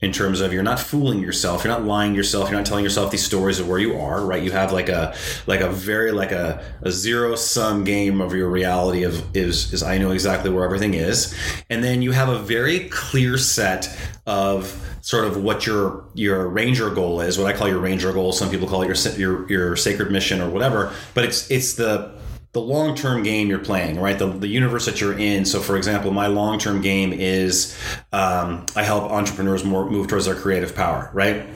in 0.00 0.12
terms 0.12 0.40
of 0.40 0.52
you're 0.52 0.62
not 0.62 0.78
fooling 0.78 1.20
yourself 1.20 1.64
you're 1.64 1.72
not 1.72 1.84
lying 1.84 2.14
yourself 2.14 2.50
you're 2.50 2.58
not 2.58 2.66
telling 2.66 2.84
yourself 2.84 3.10
these 3.10 3.24
stories 3.24 3.58
of 3.58 3.66
where 3.66 3.78
you 3.78 3.96
are 3.98 4.26
right? 4.26 4.42
You 4.42 4.50
have 4.52 4.72
like 4.72 4.88
a 4.88 5.14
like 5.46 5.60
a 5.60 5.70
very 5.70 6.12
like 6.12 6.32
a, 6.32 6.62
a 6.82 6.90
zero 6.90 7.36
sum 7.36 7.84
game 7.84 8.20
of 8.20 8.34
your 8.34 8.48
reality 8.48 9.04
of 9.04 9.34
is 9.36 9.72
is 9.72 9.82
i 9.82 9.98
know 9.98 10.10
exactly 10.10 10.50
where 10.50 10.64
everything 10.64 10.94
is. 10.94 11.34
And 11.70 11.82
then 11.82 12.02
you 12.02 12.12
have 12.12 12.28
a 12.28 12.38
very 12.38 12.88
clear 12.88 13.38
set 13.38 13.88
of 14.26 14.82
sort 15.00 15.24
of 15.24 15.42
what 15.42 15.66
your 15.66 16.04
your 16.14 16.48
ranger 16.48 16.90
goal 16.90 17.20
is 17.20 17.38
what 17.38 17.46
i 17.46 17.56
call 17.56 17.68
your 17.68 17.78
ranger 17.78 18.12
goal. 18.12 18.32
Some 18.32 18.50
people 18.50 18.68
call 18.68 18.82
it 18.82 18.86
your 18.88 19.14
your, 19.16 19.50
your 19.50 19.76
sacred 19.76 20.10
mission 20.10 20.40
or 20.40 20.50
whatever 20.50 20.92
but 21.14 21.24
it's 21.24 21.50
it's 21.50 21.74
the 21.74 22.15
the 22.56 22.62
long 22.62 22.94
term 22.94 23.22
game 23.22 23.48
you're 23.48 23.58
playing, 23.58 24.00
right? 24.00 24.18
The, 24.18 24.28
the 24.28 24.48
universe 24.48 24.86
that 24.86 24.98
you're 24.98 25.18
in. 25.18 25.44
So, 25.44 25.60
for 25.60 25.76
example, 25.76 26.10
my 26.10 26.26
long 26.26 26.58
term 26.58 26.80
game 26.80 27.12
is 27.12 27.78
um, 28.14 28.64
I 28.74 28.82
help 28.82 29.10
entrepreneurs 29.10 29.62
more 29.62 29.88
move 29.88 30.08
towards 30.08 30.24
their 30.24 30.34
creative 30.34 30.74
power, 30.74 31.10
right? 31.12 31.46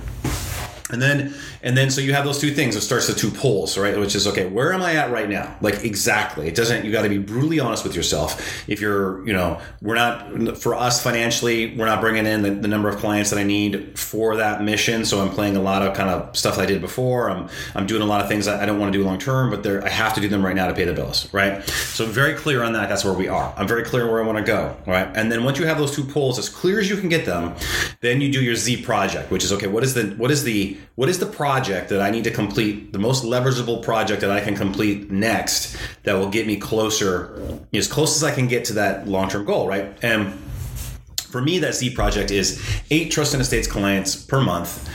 And 0.93 1.01
then 1.01 1.35
and 1.63 1.77
then 1.77 1.91
so 1.91 2.01
you 2.01 2.13
have 2.15 2.25
those 2.25 2.39
two 2.39 2.53
things. 2.53 2.77
It 2.77 2.81
starts 2.83 3.07
the 3.07 3.15
two 3.15 3.31
poles, 3.31 3.77
right? 3.79 3.99
Which 3.99 4.15
is 4.15 4.27
okay, 4.27 4.47
where 4.47 4.73
am 4.73 4.83
I 4.83 4.95
at 4.95 5.11
right 5.11 5.29
now? 5.29 5.57
Like 5.61 5.85
exactly. 5.85 6.49
It 6.49 6.55
doesn't 6.55 6.85
you 6.85 6.93
got 6.93 7.03
to 7.03 7.09
be 7.09 7.19
brutally 7.19 7.61
honest 7.61 7.85
with 7.85 7.95
yourself. 7.95 8.69
If 8.69 8.81
you're, 8.81 9.27
you 9.27 9.33
know, 9.33 9.61
we're 9.83 9.95
not 9.95 10.59
for 10.59 10.75
us 10.75 11.03
financially, 11.03 11.77
we're 11.77 11.87
not 11.87 12.01
bringing 12.01 12.27
in 12.27 12.43
the, 12.43 12.51
the 12.51 12.69
number 12.69 12.89
of 12.89 12.97
clients 12.97 13.31
that 13.31 13.39
I 13.39 13.45
need 13.45 13.99
for 13.99 14.37
that 14.37 14.63
mission. 14.63 15.05
So 15.05 15.21
I'm 15.21 15.31
playing 15.31 15.57
a 15.57 15.63
lot 15.63 15.83
of 15.83 15.97
kind 15.97 16.11
of 16.11 16.37
stuff 16.37 16.59
I 16.59 16.67
did 16.67 16.81
before. 16.81 17.31
I'm 17.31 17.49
I'm 17.75 17.87
doing 17.87 18.03
a 18.03 18.07
lot 18.07 18.21
of 18.21 18.29
things 18.29 18.49
I 18.49 18.67
don't 18.67 18.79
want 18.79 18.93
to 18.93 18.99
do 18.99 19.05
long 19.05 19.19
term, 19.19 19.51
but 19.51 19.67
I 19.67 19.89
have 19.89 20.15
to 20.15 20.21
do 20.21 20.29
them 20.29 20.45
right 20.45 20.57
now 20.57 20.67
to 20.67 20.75
pay 20.75 20.85
the 20.85 20.93
bills, 20.93 21.33
right? 21.33 21.63
So 21.65 22.05
I'm 22.05 22.11
very 22.11 22.35
clear 22.35 22.63
on 22.63 22.73
that. 22.75 22.89
That's 22.89 23.05
where 23.05 23.15
we 23.15 23.29
are. 23.29 23.53
I'm 23.57 23.69
very 23.69 23.85
clear 23.85 24.11
where 24.11 24.23
I 24.23 24.27
want 24.27 24.39
to 24.39 24.45
go, 24.45 24.77
right? 24.87 25.09
And 25.15 25.31
then 25.31 25.45
once 25.45 25.59
you 25.59 25.67
have 25.67 25.79
those 25.79 25.95
two 25.95 26.05
poles 26.05 26.39
as 26.39 26.49
clear 26.49 26.81
as 26.81 26.89
you 26.89 26.97
can 26.97 27.09
get 27.09 27.27
them, 27.27 27.55
then 28.01 28.21
you 28.21 28.33
do 28.33 28.43
your 28.43 28.57
Z 28.57 28.83
project, 28.83 29.31
which 29.31 29.45
is 29.45 29.53
okay, 29.53 29.67
what 29.67 29.83
is 29.83 29.95
the 29.95 30.11
what 30.17 30.31
is 30.31 30.45
the 30.45 30.77
what 30.95 31.09
is 31.09 31.19
the 31.19 31.27
project 31.27 31.89
that 31.89 32.01
I 32.01 32.11
need 32.11 32.25
to 32.25 32.31
complete, 32.31 32.93
the 32.93 32.99
most 32.99 33.25
leverageable 33.25 33.83
project 33.83 34.21
that 34.21 34.31
I 34.31 34.41
can 34.41 34.55
complete 34.55 35.11
next 35.11 35.77
that 36.03 36.15
will 36.15 36.29
get 36.29 36.47
me 36.47 36.57
closer, 36.57 37.41
as 37.73 37.89
close 37.89 38.17
as 38.17 38.25
I 38.25 38.35
can 38.35 38.49
get 38.49 38.67
to 38.67 38.75
that 38.75 39.09
long 39.09 39.29
term 39.29 39.45
goal, 39.45 39.67
right? 39.67 39.97
And 40.03 40.35
for 41.31 41.41
me, 41.41 41.59
that 41.61 41.75
Z 41.75 41.95
project 41.95 42.31
is 42.31 42.63
eight 42.91 43.11
trust 43.11 43.35
and 43.35 43.41
estates 43.41 43.67
clients 43.67 44.17
per 44.17 44.41
month. 44.41 44.89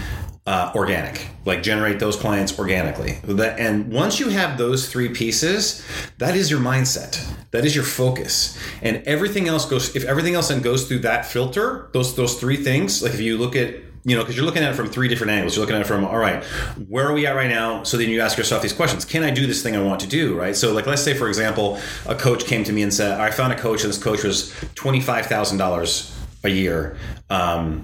Uh, 0.47 0.71
organic, 0.75 1.27
like 1.43 1.63
generate 1.63 1.97
those 1.97 2.15
clients 2.15 2.59
organically. 2.59 3.17
And 3.27 3.91
once 3.91 4.19
you 4.19 4.29
have 4.29 4.59
those 4.59 4.87
three 4.87 5.09
pieces, 5.09 5.83
that 6.19 6.35
is 6.35 6.51
your 6.51 6.59
mindset. 6.59 7.19
That 7.49 7.65
is 7.65 7.73
your 7.73 7.83
focus, 7.83 8.55
and 8.83 8.97
everything 9.07 9.47
else 9.47 9.65
goes. 9.65 9.95
If 9.95 10.03
everything 10.03 10.35
else 10.35 10.49
then 10.49 10.61
goes 10.61 10.87
through 10.87 10.99
that 10.99 11.25
filter, 11.25 11.89
those 11.93 12.15
those 12.15 12.39
three 12.39 12.57
things. 12.57 13.01
Like 13.01 13.15
if 13.15 13.21
you 13.21 13.39
look 13.39 13.55
at 13.55 13.73
you 14.05 14.15
know, 14.15 14.21
because 14.21 14.35
you're 14.35 14.45
looking 14.45 14.63
at 14.63 14.71
it 14.71 14.75
from 14.75 14.87
three 14.87 15.07
different 15.07 15.31
angles. 15.31 15.55
You're 15.55 15.63
looking 15.65 15.75
at 15.75 15.81
it 15.81 15.87
from, 15.87 16.05
all 16.05 16.19
right, 16.19 16.43
where 16.87 17.07
are 17.07 17.13
we 17.13 17.25
at 17.25 17.35
right 17.35 17.49
now? 17.49 17.81
So 17.81 17.97
then 17.97 18.07
you 18.07 18.21
ask 18.21 18.37
yourself 18.37 18.61
these 18.61 18.71
questions: 18.71 19.03
Can 19.03 19.23
I 19.23 19.31
do 19.31 19.47
this 19.47 19.63
thing 19.63 19.75
I 19.75 19.81
want 19.81 19.99
to 20.01 20.07
do? 20.07 20.37
Right. 20.37 20.55
So, 20.55 20.73
like, 20.73 20.85
let's 20.85 21.01
say, 21.01 21.15
for 21.15 21.27
example, 21.27 21.79
a 22.05 22.13
coach 22.13 22.45
came 22.45 22.63
to 22.65 22.71
me 22.71 22.83
and 22.83 22.93
said, 22.93 23.19
I 23.19 23.31
found 23.31 23.51
a 23.51 23.57
coach, 23.57 23.83
and 23.83 23.91
this 23.91 24.01
coach 24.01 24.23
was 24.23 24.53
twenty 24.75 25.01
five 25.01 25.25
thousand 25.25 25.57
dollars 25.57 26.15
a 26.43 26.49
year. 26.49 26.97
Um, 27.31 27.83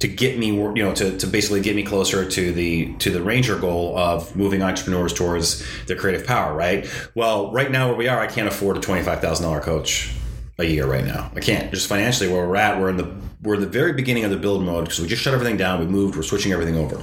to 0.00 0.08
get 0.08 0.38
me 0.38 0.46
you 0.48 0.72
know 0.74 0.94
to, 0.94 1.16
to 1.18 1.26
basically 1.26 1.60
get 1.60 1.76
me 1.76 1.84
closer 1.84 2.28
to 2.28 2.52
the 2.52 2.92
to 2.94 3.10
the 3.10 3.22
ranger 3.22 3.56
goal 3.58 3.96
of 3.96 4.34
moving 4.34 4.62
entrepreneurs 4.62 5.12
towards 5.12 5.62
their 5.84 5.96
creative 5.96 6.26
power 6.26 6.54
right 6.54 6.90
well 7.14 7.52
right 7.52 7.70
now 7.70 7.86
where 7.88 7.96
we 7.96 8.08
are 8.08 8.18
i 8.18 8.26
can't 8.26 8.48
afford 8.48 8.78
a 8.78 8.80
$25000 8.80 9.62
coach 9.62 10.14
a 10.60 10.64
year 10.64 10.86
right 10.86 11.04
now 11.04 11.30
i 11.36 11.40
can't 11.40 11.70
just 11.72 11.88
financially 11.88 12.30
where 12.30 12.46
we're 12.46 12.56
at 12.56 12.78
we're 12.78 12.90
in 12.90 12.96
the 12.96 13.10
we're 13.42 13.54
in 13.54 13.60
the 13.62 13.66
very 13.66 13.92
beginning 13.94 14.24
of 14.24 14.30
the 14.30 14.36
build 14.36 14.62
mode 14.62 14.84
because 14.84 15.00
we 15.00 15.08
just 15.08 15.22
shut 15.22 15.32
everything 15.32 15.56
down. 15.56 15.80
We 15.80 15.86
moved. 15.86 16.14
We're 16.14 16.22
switching 16.22 16.52
everything 16.52 16.76
over. 16.76 17.00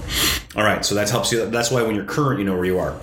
All 0.55 0.63
right. 0.63 0.85
So 0.85 0.93
that 0.93 1.09
helps 1.09 1.31
you. 1.31 1.49
That's 1.49 1.71
why 1.71 1.81
when 1.81 1.95
you're 1.95 2.05
current, 2.05 2.37
you 2.39 2.45
know 2.45 2.53
where 2.53 2.65
you 2.65 2.77
are. 2.77 2.95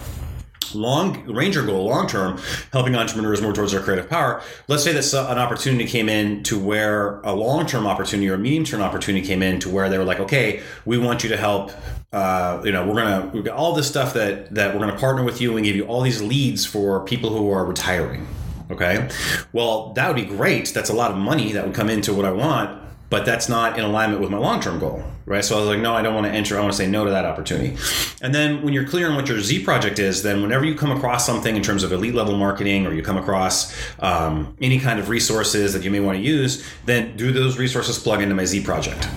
long 0.73 1.25
ranger 1.33 1.65
goal 1.65 1.85
long 1.85 2.07
term 2.09 2.39
helping 2.73 2.95
entrepreneurs 2.97 3.41
more 3.41 3.53
towards 3.53 3.73
their 3.73 3.81
creative 3.83 4.09
power 4.11 4.43
let's 4.67 4.83
say 4.83 4.93
that 4.93 5.15
an 5.31 5.39
opportunity 5.39 5.85
came 5.85 6.09
in 6.09 6.43
to 6.43 6.59
where 6.59 7.21
a 7.21 7.33
long 7.33 7.65
term 7.67 7.87
opportunity 7.87 8.29
or 8.29 8.35
a 8.35 8.39
medium 8.39 8.65
term 8.65 8.83
opportunity 8.83 9.25
came 9.25 9.43
in 9.43 9.61
to 9.61 9.69
where 9.69 9.89
they 9.89 9.99
were 9.99 10.05
like 10.05 10.19
okay 10.21 10.63
we 10.85 10.99
want 10.99 11.23
you 11.23 11.29
to 11.29 11.37
help 11.37 11.71
uh, 12.13 12.61
you 12.65 12.73
know 12.73 12.85
we're 12.87 12.95
gonna 12.95 13.31
we've 13.33 13.45
got 13.45 13.57
all 13.57 13.73
this 13.75 13.87
stuff 13.89 14.15
that 14.15 14.53
that 14.55 14.75
we're 14.75 14.81
gonna 14.81 14.99
partner 14.99 15.23
with 15.23 15.41
you 15.41 15.57
and 15.57 15.65
give 15.65 15.77
you 15.77 15.85
all 15.87 16.01
these 16.01 16.21
leads 16.23 16.65
for 16.67 17.05
people 17.05 17.31
who 17.31 17.51
are 17.51 17.65
retiring 17.65 18.27
okay? 18.71 19.09
Well 19.53 19.93
that 19.95 20.09
would 20.09 20.17
be 20.17 20.25
great. 20.37 20.73
That's 20.75 20.91
a 20.91 20.95
lot 20.95 21.11
of 21.11 21.17
money 21.17 21.53
that 21.53 21.65
would 21.65 21.75
come 21.75 21.89
into 21.91 22.15
what 22.15 22.25
i 22.25 22.33
want 22.33 22.83
but 23.11 23.25
that's 23.25 23.49
not 23.49 23.79
in 23.79 23.85
alignment 23.85 24.21
with 24.21 24.31
my 24.31 24.39
long-term 24.39 24.81
goal 24.81 25.05
right? 25.27 25.45
So 25.45 25.57
i 25.57 25.61
was 25.61 25.69
like 25.69 25.79
no 25.79 25.95
i 25.95 26.03
don't 26.03 26.15
want 26.15 26.27
to 26.27 26.33
enter 26.33 26.59
i 26.59 26.61
want 26.61 26.73
to 26.73 26.77
say 26.77 26.87
no 26.87 27.05
to 27.05 27.11
that 27.11 27.25
opportunity. 27.25 27.77
And 28.23 28.35
then 28.35 28.63
when 28.63 28.75
you're 28.75 28.87
clear 28.87 29.09
on 29.09 29.17
what 29.17 29.29
your 29.29 29.41
z 29.41 29.63
project 29.63 29.99
is 29.99 30.23
then 30.23 30.43
whenever 30.43 30.65
you 30.65 30.75
come 30.75 30.91
across 30.91 31.25
something 31.25 31.57
in 31.57 31.63
terms 31.63 31.83
of 31.83 31.93
elite 31.93 32.15
level 32.15 32.37
marketing 32.37 32.87
or 32.87 32.93
you 32.93 33.03
come 33.03 33.17
across 33.17 33.75
um, 34.01 34.57
any 34.61 34.79
kind 34.79 34.99
of 34.99 35.09
resources 35.09 35.73
that 35.73 35.83
you 35.83 35.91
may 35.91 36.01
want 36.01 36.19
to 36.19 36.23
use 36.23 36.65
then 36.87 37.17
do 37.17 37.33
those 37.33 37.59
resources 37.59 37.99
plug 37.99 38.21
into 38.21 38.35
my 38.35 38.45
z 38.45 38.63
project 38.63 39.09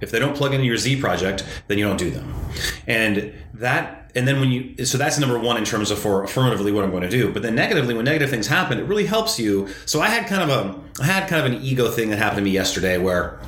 if 0.00 0.10
they 0.10 0.18
don't 0.18 0.36
plug 0.36 0.54
into 0.54 0.66
your 0.66 0.76
z 0.76 1.00
project 1.00 1.44
then 1.68 1.78
you 1.78 1.84
don't 1.84 1.98
do 1.98 2.10
them. 2.10 2.34
And 2.86 3.32
that 3.54 4.10
and 4.14 4.26
then 4.26 4.40
when 4.40 4.50
you 4.50 4.84
so 4.84 4.98
that's 4.98 5.18
number 5.18 5.38
one 5.38 5.56
in 5.56 5.64
terms 5.64 5.90
of 5.90 5.98
for 5.98 6.24
affirmatively 6.24 6.72
what 6.72 6.84
i'm 6.84 6.90
going 6.90 7.02
to 7.02 7.08
do. 7.10 7.32
But 7.32 7.42
then 7.42 7.54
negatively 7.54 7.94
when 7.94 8.04
negative 8.04 8.30
things 8.30 8.46
happen 8.46 8.78
it 8.78 8.84
really 8.84 9.06
helps 9.06 9.38
you. 9.38 9.68
So 9.86 10.00
i 10.00 10.08
had 10.08 10.26
kind 10.26 10.48
of 10.48 10.50
a 10.50 11.02
i 11.02 11.06
had 11.06 11.28
kind 11.28 11.44
of 11.46 11.52
an 11.52 11.62
ego 11.62 11.90
thing 11.90 12.10
that 12.10 12.18
happened 12.18 12.38
to 12.38 12.44
me 12.44 12.50
yesterday 12.50 12.98
where 12.98 13.40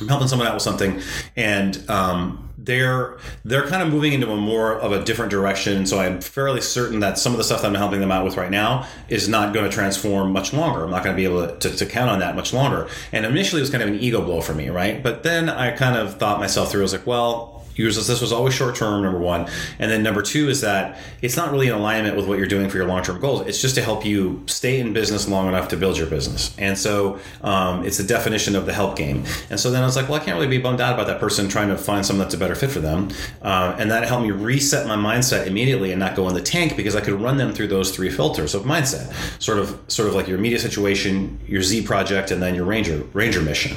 i'm 0.00 0.08
helping 0.08 0.28
someone 0.28 0.48
out 0.48 0.54
with 0.54 0.62
something 0.62 1.00
and 1.36 1.88
um, 1.88 2.43
they're 2.64 3.18
they're 3.44 3.66
kind 3.66 3.82
of 3.82 3.90
moving 3.90 4.12
into 4.12 4.30
a 4.30 4.36
more 4.36 4.74
of 4.74 4.92
a 4.92 5.04
different 5.04 5.30
direction. 5.30 5.86
So 5.86 5.98
i'm 5.98 6.20
fairly 6.20 6.60
certain 6.60 7.00
that 7.00 7.18
some 7.18 7.32
of 7.32 7.38
the 7.38 7.44
stuff 7.44 7.62
that 7.62 7.68
i'm 7.68 7.74
helping 7.74 8.00
them 8.00 8.12
out 8.12 8.24
with 8.24 8.36
right 8.36 8.50
now 8.50 8.86
is 9.08 9.28
not 9.28 9.54
going 9.54 9.68
to 9.68 9.74
transform 9.74 10.32
much 10.32 10.52
longer. 10.52 10.84
I'm 10.84 10.90
not 10.90 11.04
going 11.04 11.14
to 11.14 11.20
be 11.20 11.24
able 11.24 11.56
to, 11.56 11.70
to 11.76 11.86
count 11.86 12.10
on 12.10 12.18
that 12.20 12.36
much 12.36 12.52
longer. 12.52 12.88
And 13.12 13.24
initially 13.26 13.60
it 13.60 13.64
was 13.64 13.70
kind 13.70 13.82
of 13.82 13.88
an 13.88 14.00
ego 14.00 14.22
blow 14.22 14.40
for 14.40 14.54
me 14.54 14.68
right? 14.68 15.02
But 15.02 15.22
then 15.22 15.48
i 15.48 15.70
kind 15.70 15.96
of 15.96 16.18
thought 16.18 16.38
myself 16.38 16.70
through 16.70 16.80
i 16.80 16.82
was 16.82 16.92
like 16.92 17.06
well 17.06 17.63
this 17.76 18.20
was 18.20 18.32
always 18.32 18.54
short 18.54 18.76
term 18.76 19.02
number 19.02 19.18
one. 19.18 19.48
And 19.78 19.90
then 19.90 20.02
number 20.02 20.22
two 20.22 20.48
is 20.48 20.60
that 20.60 20.98
it's 21.22 21.36
not 21.36 21.50
really 21.52 21.68
in 21.68 21.74
alignment 21.74 22.16
with 22.16 22.26
what 22.26 22.38
you're 22.38 22.46
doing 22.46 22.68
for 22.68 22.76
your 22.76 22.86
long-term 22.86 23.20
goals. 23.20 23.46
It's 23.46 23.60
just 23.60 23.74
to 23.76 23.82
help 23.82 24.04
you 24.04 24.42
stay 24.46 24.80
in 24.80 24.92
business 24.92 25.28
long 25.28 25.48
enough 25.48 25.68
to 25.68 25.76
build 25.76 25.96
your 25.96 26.06
business. 26.06 26.54
And 26.58 26.78
so 26.78 27.18
um, 27.42 27.84
it's 27.84 27.98
the 27.98 28.04
definition 28.04 28.56
of 28.56 28.66
the 28.66 28.72
help 28.72 28.96
game. 28.96 29.24
And 29.50 29.58
so 29.58 29.70
then 29.70 29.82
i 29.82 29.86
was 29.86 29.96
like 29.96 30.08
well 30.08 30.20
i 30.20 30.24
can't 30.24 30.36
really 30.36 30.48
be 30.48 30.58
bummed 30.58 30.80
out 30.80 30.94
about 30.94 31.06
that 31.06 31.20
person 31.20 31.48
trying 31.48 31.68
to 31.68 31.76
find 31.76 32.04
something 32.04 32.20
that's 32.20 32.34
a 32.34 32.38
better 32.38 32.54
fit 32.54 32.70
for 32.70 32.80
them. 32.80 33.10
Uh, 33.42 33.76
and 33.78 33.90
that 33.90 34.06
helped 34.06 34.24
me 34.24 34.30
reset 34.30 34.86
my 34.86 34.96
mindset 34.96 35.46
immediately 35.46 35.90
and 35.90 36.00
not 36.00 36.14
go 36.14 36.28
in 36.28 36.34
the 36.34 36.42
tank 36.42 36.76
because 36.76 36.94
i 36.94 37.00
could 37.00 37.14
run 37.14 37.36
them 37.36 37.52
through 37.52 37.68
those 37.68 37.90
three 37.90 38.10
filters 38.10 38.54
of 38.54 38.62
mindset. 38.62 39.12
Sort 39.42 39.58
of 39.58 39.80
sort 39.88 40.08
of 40.08 40.14
like 40.14 40.28
your 40.28 40.38
immediate 40.38 40.60
situation 40.60 41.38
your 41.46 41.62
z 41.62 41.82
project 41.82 42.30
and 42.30 42.42
then 42.42 42.54
your 42.54 42.64
ranger 42.64 43.02
ranger 43.12 43.42
mission. 43.42 43.76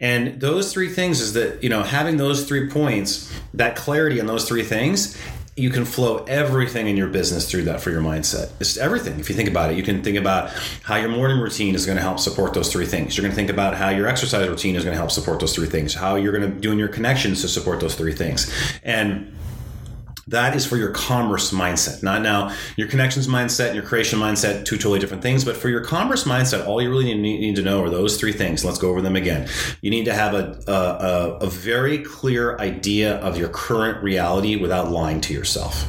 And 0.00 0.40
those 0.40 0.72
three 0.72 0.88
things 0.88 1.20
is 1.20 1.32
that 1.34 1.62
you 1.62 1.68
know 1.68 1.82
having 1.82 2.16
those 2.16 2.46
three 2.46 2.68
points 2.68 3.27
that 3.54 3.76
clarity 3.76 4.20
on 4.20 4.26
those 4.26 4.46
three 4.46 4.62
things 4.62 5.16
you 5.58 5.70
can 5.70 5.84
flow 5.84 6.24
everything 6.28 6.86
in 6.86 6.96
your 6.96 7.08
business 7.08 7.50
through 7.50 7.62
that 7.62 7.80
for 7.80 7.90
your 7.90 8.00
mindset. 8.00 8.52
It's 8.60 8.76
everything. 8.76 9.18
If 9.18 9.28
you 9.28 9.34
think 9.34 9.48
about 9.48 9.72
it, 9.72 9.76
you 9.76 9.82
can 9.82 10.04
think 10.04 10.16
about 10.16 10.50
how 10.84 10.94
your 10.96 11.08
morning 11.08 11.40
routine 11.40 11.74
is 11.74 11.84
going 11.84 11.96
to 11.96 12.02
help 12.02 12.20
support 12.20 12.54
those 12.54 12.72
three 12.72 12.86
things. 12.86 13.16
You're 13.16 13.22
going 13.22 13.32
to 13.32 13.36
think 13.36 13.50
about 13.50 13.74
how 13.74 13.88
your 13.88 14.06
exercise 14.06 14.48
routine 14.48 14.76
is 14.76 14.84
going 14.84 14.94
to 14.94 14.98
help 14.98 15.10
support 15.10 15.40
those 15.40 15.54
three 15.54 15.66
things. 15.66 15.94
How 15.94 16.14
you're 16.14 16.32
going 16.32 16.48
to 16.48 16.60
do 16.60 16.70
in 16.70 16.78
your 16.78 16.88
connections 16.88 17.40
to 17.42 17.48
support 17.48 17.80
those 17.80 17.96
three 17.96 18.14
things. 18.14 18.52
And 18.84 19.36
that 20.28 20.54
is 20.54 20.66
for 20.66 20.76
your 20.76 20.90
commerce 20.90 21.52
mindset, 21.52 22.02
not 22.02 22.22
now 22.22 22.54
your 22.76 22.86
connections 22.88 23.26
mindset 23.26 23.68
and 23.68 23.74
your 23.74 23.84
creation 23.84 24.18
mindset, 24.18 24.64
two 24.64 24.76
totally 24.76 24.98
different 24.98 25.22
things. 25.22 25.44
But 25.44 25.56
for 25.56 25.68
your 25.68 25.82
commerce 25.82 26.24
mindset, 26.24 26.66
all 26.66 26.82
you 26.82 26.90
really 26.90 27.14
need, 27.14 27.56
to 27.56 27.62
know 27.62 27.82
are 27.82 27.90
those 27.90 28.18
three 28.18 28.32
things. 28.32 28.64
Let's 28.64 28.78
go 28.78 28.90
over 28.90 29.00
them 29.00 29.16
again. 29.16 29.48
You 29.80 29.90
need 29.90 30.04
to 30.04 30.14
have 30.14 30.34
a, 30.34 30.60
a, 30.66 31.46
a 31.46 31.50
very 31.50 31.98
clear 31.98 32.58
idea 32.58 33.16
of 33.16 33.38
your 33.38 33.48
current 33.48 34.02
reality 34.02 34.56
without 34.56 34.90
lying 34.90 35.20
to 35.22 35.34
yourself. 35.34 35.86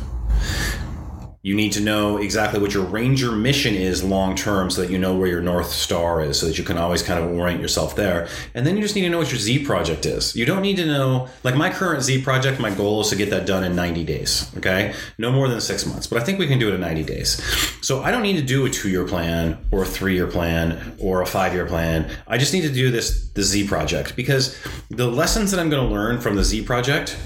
You 1.50 1.56
need 1.56 1.72
to 1.72 1.82
know 1.82 2.18
exactly 2.18 2.60
what 2.60 2.76
your 2.76 2.86
ranger 2.86 3.32
mission 3.32 3.74
is 3.74 4.04
long 4.04 4.36
term 4.36 4.70
so 4.70 4.82
that 4.82 4.92
you 4.92 5.00
know 5.00 5.18
where 5.18 5.28
your 5.28 5.42
North 5.42 5.72
Star 5.72 6.22
is, 6.22 6.40
so 6.40 6.46
that 6.46 6.60
you 6.60 6.64
can 6.64 6.78
always 6.78 7.02
kind 7.02 7.20
of 7.20 7.32
orient 7.32 7.60
yourself 7.60 7.96
there. 7.96 8.28
And 8.54 8.68
then 8.68 8.76
you 8.76 8.84
just 8.84 8.94
need 8.94 9.02
to 9.02 9.10
know 9.10 9.18
what 9.18 9.32
your 9.32 9.40
Z 9.40 9.66
project 9.66 10.06
is. 10.06 10.36
You 10.36 10.46
don't 10.46 10.62
need 10.62 10.76
to 10.76 10.86
know, 10.86 11.28
like 11.44 11.56
my 11.56 11.72
current 11.72 12.04
Z 12.04 12.22
project, 12.22 12.60
my 12.60 12.70
goal 12.70 13.02
is 13.02 13.10
to 13.10 13.16
get 13.16 13.32
that 13.32 13.48
done 13.48 13.64
in 13.64 13.76
90 13.76 14.04
days, 14.04 14.52
okay? 14.58 14.94
No 15.18 15.32
more 15.32 15.48
than 15.48 15.60
six 15.60 15.88
months, 15.88 16.06
but 16.06 16.22
I 16.22 16.24
think 16.24 16.38
we 16.38 16.46
can 16.46 16.60
do 16.60 16.70
it 16.70 16.76
in 16.76 16.82
90 16.82 17.02
days. 17.02 17.42
So 17.82 18.04
I 18.04 18.12
don't 18.12 18.22
need 18.22 18.36
to 18.36 18.46
do 18.46 18.68
a 18.68 18.70
two 18.70 18.90
year 18.90 19.08
plan 19.08 19.58
or 19.72 19.82
a 19.82 19.88
three 19.88 20.14
year 20.14 20.28
plan 20.28 20.98
or 21.00 21.24
a 21.24 21.26
five 21.26 21.56
year 21.56 21.66
plan. 21.66 22.12
I 22.28 22.38
just 22.38 22.54
need 22.54 22.62
to 22.62 22.72
do 22.72 22.92
this, 22.92 23.28
the 23.30 23.42
Z 23.42 23.68
project, 23.68 24.16
because 24.16 24.56
the 24.92 25.08
lessons 25.08 25.50
that 25.50 25.60
I'm 25.60 25.72
going 25.72 25.84
to 25.84 25.92
learn 25.92 26.22
from 26.22 26.36
the 26.36 26.44
Z 26.44 26.62
project 26.62 27.18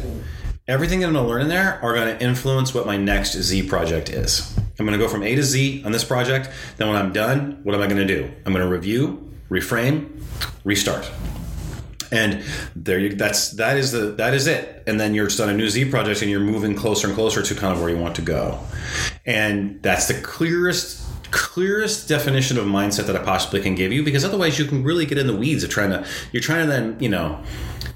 everything 0.67 1.01
that 1.01 1.07
I'm 1.07 1.13
going 1.13 1.25
to 1.25 1.29
learn 1.29 1.41
in 1.41 1.49
there 1.49 1.79
are 1.83 1.93
going 1.93 2.17
to 2.17 2.23
influence 2.23 2.73
what 2.73 2.85
my 2.85 2.97
next 2.97 3.33
Z 3.33 3.67
project 3.67 4.09
is. 4.09 4.55
I'm 4.79 4.85
going 4.85 4.97
to 4.97 5.03
go 5.03 5.09
from 5.09 5.23
A 5.23 5.35
to 5.35 5.43
Z 5.43 5.83
on 5.85 5.91
this 5.91 6.03
project. 6.03 6.49
Then 6.77 6.87
when 6.87 6.97
I'm 6.97 7.11
done, 7.11 7.59
what 7.63 7.75
am 7.75 7.81
I 7.81 7.87
going 7.87 8.05
to 8.05 8.05
do? 8.05 8.31
I'm 8.45 8.53
going 8.53 8.65
to 8.65 8.71
review, 8.71 9.31
reframe, 9.49 10.21
restart. 10.63 11.09
And 12.11 12.43
there 12.75 12.99
you 12.99 13.15
that's 13.15 13.51
that 13.51 13.75
is 13.75 13.91
the 13.91 14.11
that 14.11 14.35
is 14.35 14.45
it. 14.45 14.83
And 14.85 14.99
then 14.99 15.15
you're 15.15 15.27
just 15.27 15.39
on 15.39 15.49
a 15.49 15.53
new 15.53 15.67
Z 15.67 15.85
project 15.85 16.21
and 16.21 16.29
you're 16.29 16.39
moving 16.39 16.75
closer 16.75 17.07
and 17.07 17.15
closer 17.15 17.41
to 17.41 17.55
kind 17.55 17.73
of 17.73 17.81
where 17.81 17.89
you 17.89 17.97
want 17.97 18.15
to 18.17 18.21
go. 18.21 18.59
And 19.25 19.81
that's 19.81 20.07
the 20.07 20.13
clearest 20.21 21.01
clearest 21.31 22.07
definition 22.07 22.59
of 22.59 22.65
mindset 22.65 23.07
that 23.07 23.15
I 23.15 23.23
possibly 23.23 23.59
can 23.59 23.73
give 23.73 23.91
you 23.91 24.03
because 24.03 24.23
otherwise 24.23 24.59
you 24.59 24.65
can 24.65 24.83
really 24.83 25.07
get 25.07 25.17
in 25.17 25.25
the 25.25 25.35
weeds 25.35 25.63
of 25.63 25.71
trying 25.71 25.89
to 25.89 26.05
you're 26.31 26.43
trying 26.43 26.67
to 26.67 26.71
then, 26.71 26.97
you 26.99 27.09
know, 27.09 27.43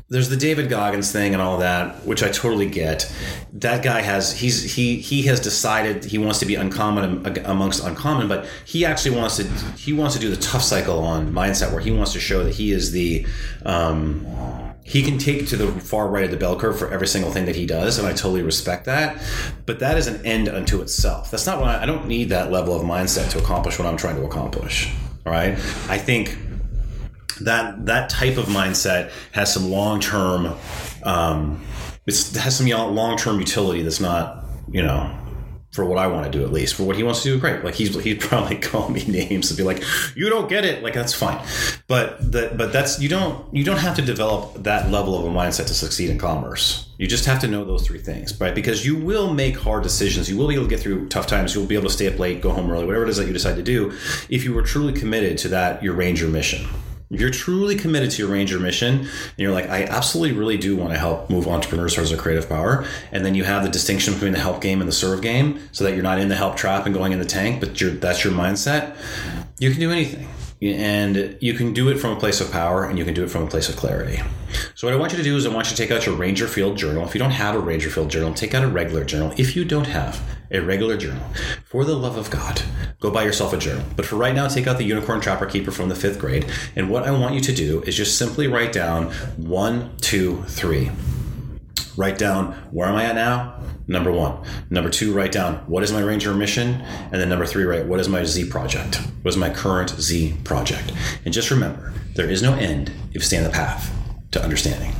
there's 0.09 0.29
the 0.29 0.37
David 0.37 0.69
Goggins 0.69 1.11
thing 1.11 1.33
and 1.33 1.41
all 1.41 1.57
that, 1.57 2.05
which 2.05 2.23
I 2.23 2.29
totally 2.29 2.69
get. 2.69 3.11
That 3.51 3.83
guy 3.83 4.01
has 4.01 4.31
he's 4.39 4.75
he 4.75 4.97
he 4.97 5.23
has 5.23 5.41
decided 5.41 6.05
he 6.05 6.17
wants 6.17 6.39
to 6.39 6.45
be 6.45 6.55
uncommon 6.55 7.25
amongst 7.45 7.83
uncommon, 7.83 8.29
but 8.29 8.47
he 8.63 8.85
actually 8.85 9.17
wants 9.17 9.35
to 9.37 9.43
he 9.75 9.91
wants 9.91 10.15
to 10.15 10.21
do 10.21 10.29
the 10.29 10.37
tough 10.37 10.63
cycle 10.63 10.99
on 10.99 11.33
mindset 11.33 11.71
where 11.71 11.81
he 11.81 11.91
wants 11.91 12.13
to 12.13 12.21
show 12.21 12.43
that 12.45 12.53
he 12.53 12.71
is 12.71 12.93
the 12.93 13.27
um, 13.65 14.25
he 14.83 15.03
can 15.03 15.17
take 15.17 15.47
to 15.47 15.57
the 15.57 15.67
far 15.81 16.07
right 16.07 16.23
of 16.23 16.31
the 16.31 16.37
bell 16.37 16.57
curve 16.57 16.79
for 16.79 16.89
every 16.89 17.07
single 17.07 17.29
thing 17.29 17.45
that 17.45 17.57
he 17.57 17.65
does, 17.65 17.97
and 17.97 18.07
I 18.07 18.11
totally 18.11 18.43
respect 18.43 18.85
that. 18.85 19.21
But 19.65 19.79
that 19.79 19.97
is 19.97 20.07
an 20.07 20.25
end 20.25 20.47
unto 20.47 20.81
itself. 20.81 21.31
That's 21.31 21.45
not 21.45 21.59
what 21.59 21.69
I, 21.69 21.83
I 21.83 21.85
don't 21.85 22.07
need 22.07 22.29
that 22.29 22.49
level 22.49 22.73
of 22.73 22.83
mindset 22.83 23.29
to 23.31 23.39
accomplish 23.39 23.77
what 23.77 23.85
I'm 23.85 23.97
trying 23.97 24.15
to 24.15 24.23
accomplish. 24.23 24.89
All 25.25 25.33
right, 25.33 25.55
I 25.89 25.97
think 25.97 26.37
that 27.41 27.85
that 27.85 28.09
type 28.09 28.37
of 28.37 28.45
mindset 28.45 29.11
has 29.31 29.53
some 29.53 29.69
long 29.69 29.99
term 29.99 30.53
um, 31.03 31.63
it 32.05 32.15
has 32.35 32.57
some 32.57 32.67
long 32.67 33.17
term 33.17 33.39
utility 33.39 33.81
that's 33.81 33.99
not 33.99 34.45
you 34.69 34.83
know 34.83 35.17
for 35.77 35.85
what 35.85 35.99
I 35.99 36.07
want 36.07 36.25
to 36.25 36.31
do 36.31 36.43
at 36.43 36.51
least. 36.51 36.73
For 36.73 36.83
what 36.83 36.95
he 36.95 37.03
wants 37.03 37.21
to 37.21 37.29
do 37.29 37.39
great. 37.39 37.63
Like 37.63 37.75
he's 37.75 37.93
he'd 38.03 38.19
probably 38.29 38.57
call 38.57 38.89
me 38.89 39.05
names 39.05 39.51
and 39.51 39.57
be 39.57 39.63
like 39.63 39.83
you 40.15 40.27
don't 40.27 40.49
get 40.49 40.65
it. 40.65 40.81
Like 40.81 40.95
that's 40.95 41.13
fine. 41.13 41.39
But 41.87 42.31
that 42.31 42.57
but 42.57 42.73
that's 42.73 42.99
you 42.99 43.07
don't 43.07 43.53
you 43.53 43.63
don't 43.63 43.77
have 43.77 43.95
to 43.97 44.01
develop 44.01 44.63
that 44.63 44.89
level 44.89 45.17
of 45.17 45.25
a 45.25 45.29
mindset 45.29 45.67
to 45.67 45.75
succeed 45.75 46.09
in 46.09 46.17
commerce. 46.17 46.89
You 46.97 47.05
just 47.05 47.25
have 47.25 47.39
to 47.41 47.47
know 47.47 47.63
those 47.63 47.85
three 47.85 47.99
things 47.99 48.39
right? 48.41 48.55
Because 48.55 48.85
you 48.85 48.97
will 48.97 49.31
make 49.33 49.55
hard 49.55 49.83
decisions. 49.83 50.29
You 50.29 50.37
will 50.37 50.47
be 50.47 50.55
able 50.55 50.65
to 50.65 50.69
get 50.69 50.79
through 50.79 51.09
tough 51.09 51.27
times. 51.27 51.53
You'll 51.53 51.67
be 51.67 51.75
able 51.75 51.87
to 51.87 51.93
stay 51.93 52.07
up 52.07 52.17
late 52.17 52.41
go 52.41 52.49
home 52.49 52.71
early 52.71 52.85
whatever 52.85 53.03
it 53.03 53.09
is 53.09 53.17
that 53.17 53.27
you 53.27 53.33
decide 53.33 53.55
to 53.57 53.63
do 53.63 53.91
if 54.29 54.43
you 54.43 54.53
were 54.53 54.63
truly 54.63 54.93
committed 54.93 55.37
to 55.39 55.49
that 55.49 55.83
your 55.83 55.93
ranger 55.93 56.27
mission 56.27 56.67
if 57.09 57.19
you're 57.19 57.29
truly 57.29 57.75
committed 57.75 58.11
to 58.11 58.21
your 58.21 58.31
ranger 58.31 58.59
mission 58.59 58.99
and 58.99 59.37
you're 59.37 59.51
like 59.51 59.69
i 59.69 59.83
absolutely 59.83 60.37
really 60.37 60.57
do 60.57 60.75
want 60.75 60.91
to 60.91 60.97
help 60.97 61.29
move 61.29 61.47
entrepreneurs 61.47 61.95
towards 61.95 62.09
their 62.09 62.19
creative 62.19 62.47
power 62.47 62.85
and 63.11 63.25
then 63.25 63.35
you 63.35 63.43
have 63.43 63.63
the 63.63 63.69
distinction 63.69 64.13
between 64.13 64.33
the 64.33 64.39
help 64.39 64.61
game 64.61 64.81
and 64.81 64.87
the 64.87 64.93
serve 64.93 65.21
game 65.21 65.59
so 65.71 65.83
that 65.83 65.93
you're 65.93 66.03
not 66.03 66.19
in 66.19 66.27
the 66.27 66.35
help 66.35 66.55
trap 66.55 66.85
and 66.85 66.93
going 66.93 67.11
in 67.11 67.19
the 67.19 67.25
tank 67.25 67.59
but 67.59 67.69
that's 68.01 68.23
your 68.23 68.33
mindset 68.33 68.95
you 69.59 69.71
can 69.71 69.79
do 69.79 69.91
anything 69.91 70.27
and 70.61 71.37
you 71.39 71.53
can 71.53 71.73
do 71.73 71.89
it 71.89 71.97
from 71.97 72.11
a 72.11 72.19
place 72.19 72.41
of 72.41 72.51
power 72.51 72.85
and 72.85 72.97
you 72.97 73.05
can 73.05 73.13
do 73.13 73.23
it 73.23 73.29
from 73.29 73.43
a 73.43 73.47
place 73.47 73.69
of 73.69 73.75
clarity. 73.75 74.21
So, 74.75 74.87
what 74.87 74.93
I 74.93 74.97
want 74.97 75.11
you 75.11 75.17
to 75.17 75.23
do 75.23 75.35
is, 75.35 75.45
I 75.45 75.49
want 75.49 75.69
you 75.69 75.75
to 75.75 75.81
take 75.81 75.91
out 75.91 76.05
your 76.05 76.15
Ranger 76.15 76.47
Field 76.47 76.77
journal. 76.77 77.03
If 77.03 77.15
you 77.15 77.19
don't 77.19 77.31
have 77.31 77.55
a 77.55 77.59
Ranger 77.59 77.89
Field 77.89 78.09
journal, 78.09 78.33
take 78.33 78.53
out 78.53 78.63
a 78.63 78.67
regular 78.67 79.03
journal. 79.03 79.33
If 79.37 79.55
you 79.55 79.65
don't 79.65 79.87
have 79.87 80.21
a 80.51 80.59
regular 80.59 80.97
journal, 80.97 81.23
for 81.65 81.83
the 81.83 81.95
love 81.95 82.17
of 82.17 82.29
God, 82.29 82.61
go 82.99 83.11
buy 83.11 83.23
yourself 83.23 83.53
a 83.53 83.57
journal. 83.57 83.83
But 83.95 84.05
for 84.05 84.15
right 84.15 84.35
now, 84.35 84.47
take 84.47 84.67
out 84.67 84.77
the 84.77 84.83
Unicorn 84.83 85.19
Trapper 85.19 85.45
Keeper 85.45 85.71
from 85.71 85.89
the 85.89 85.95
fifth 85.95 86.19
grade. 86.19 86.45
And 86.75 86.89
what 86.89 87.03
I 87.03 87.11
want 87.11 87.35
you 87.35 87.41
to 87.41 87.53
do 87.53 87.81
is 87.83 87.95
just 87.95 88.17
simply 88.17 88.47
write 88.47 88.71
down 88.71 89.11
one, 89.37 89.95
two, 89.97 90.43
three. 90.43 90.91
Write 91.97 92.19
down 92.19 92.53
where 92.71 92.87
am 92.87 92.95
I 92.95 93.05
at 93.05 93.15
now? 93.15 93.59
Number 93.87 94.11
one. 94.11 94.43
Number 94.69 94.89
two, 94.89 95.13
write 95.13 95.31
down 95.31 95.55
what 95.65 95.81
is 95.81 95.91
my 95.91 96.01
Ranger 96.01 96.33
mission? 96.33 96.81
And 97.11 97.13
then 97.13 97.29
number 97.29 97.45
three, 97.45 97.63
write 97.63 97.87
what 97.87 97.99
is 97.99 98.07
my 98.07 98.23
Z 98.23 98.49
project? 98.49 98.97
What 99.23 99.29
is 99.29 99.37
my 99.37 99.49
current 99.49 99.89
Z 99.89 100.37
project? 100.43 100.93
And 101.25 101.33
just 101.33 101.49
remember, 101.49 101.93
there 102.13 102.29
is 102.29 102.43
no 102.43 102.53
end 102.53 102.91
if 103.09 103.15
you 103.15 103.21
stay 103.21 103.37
on 103.37 103.43
the 103.43 103.49
path 103.49 103.96
to 104.37 104.43
understanding. 104.43 104.93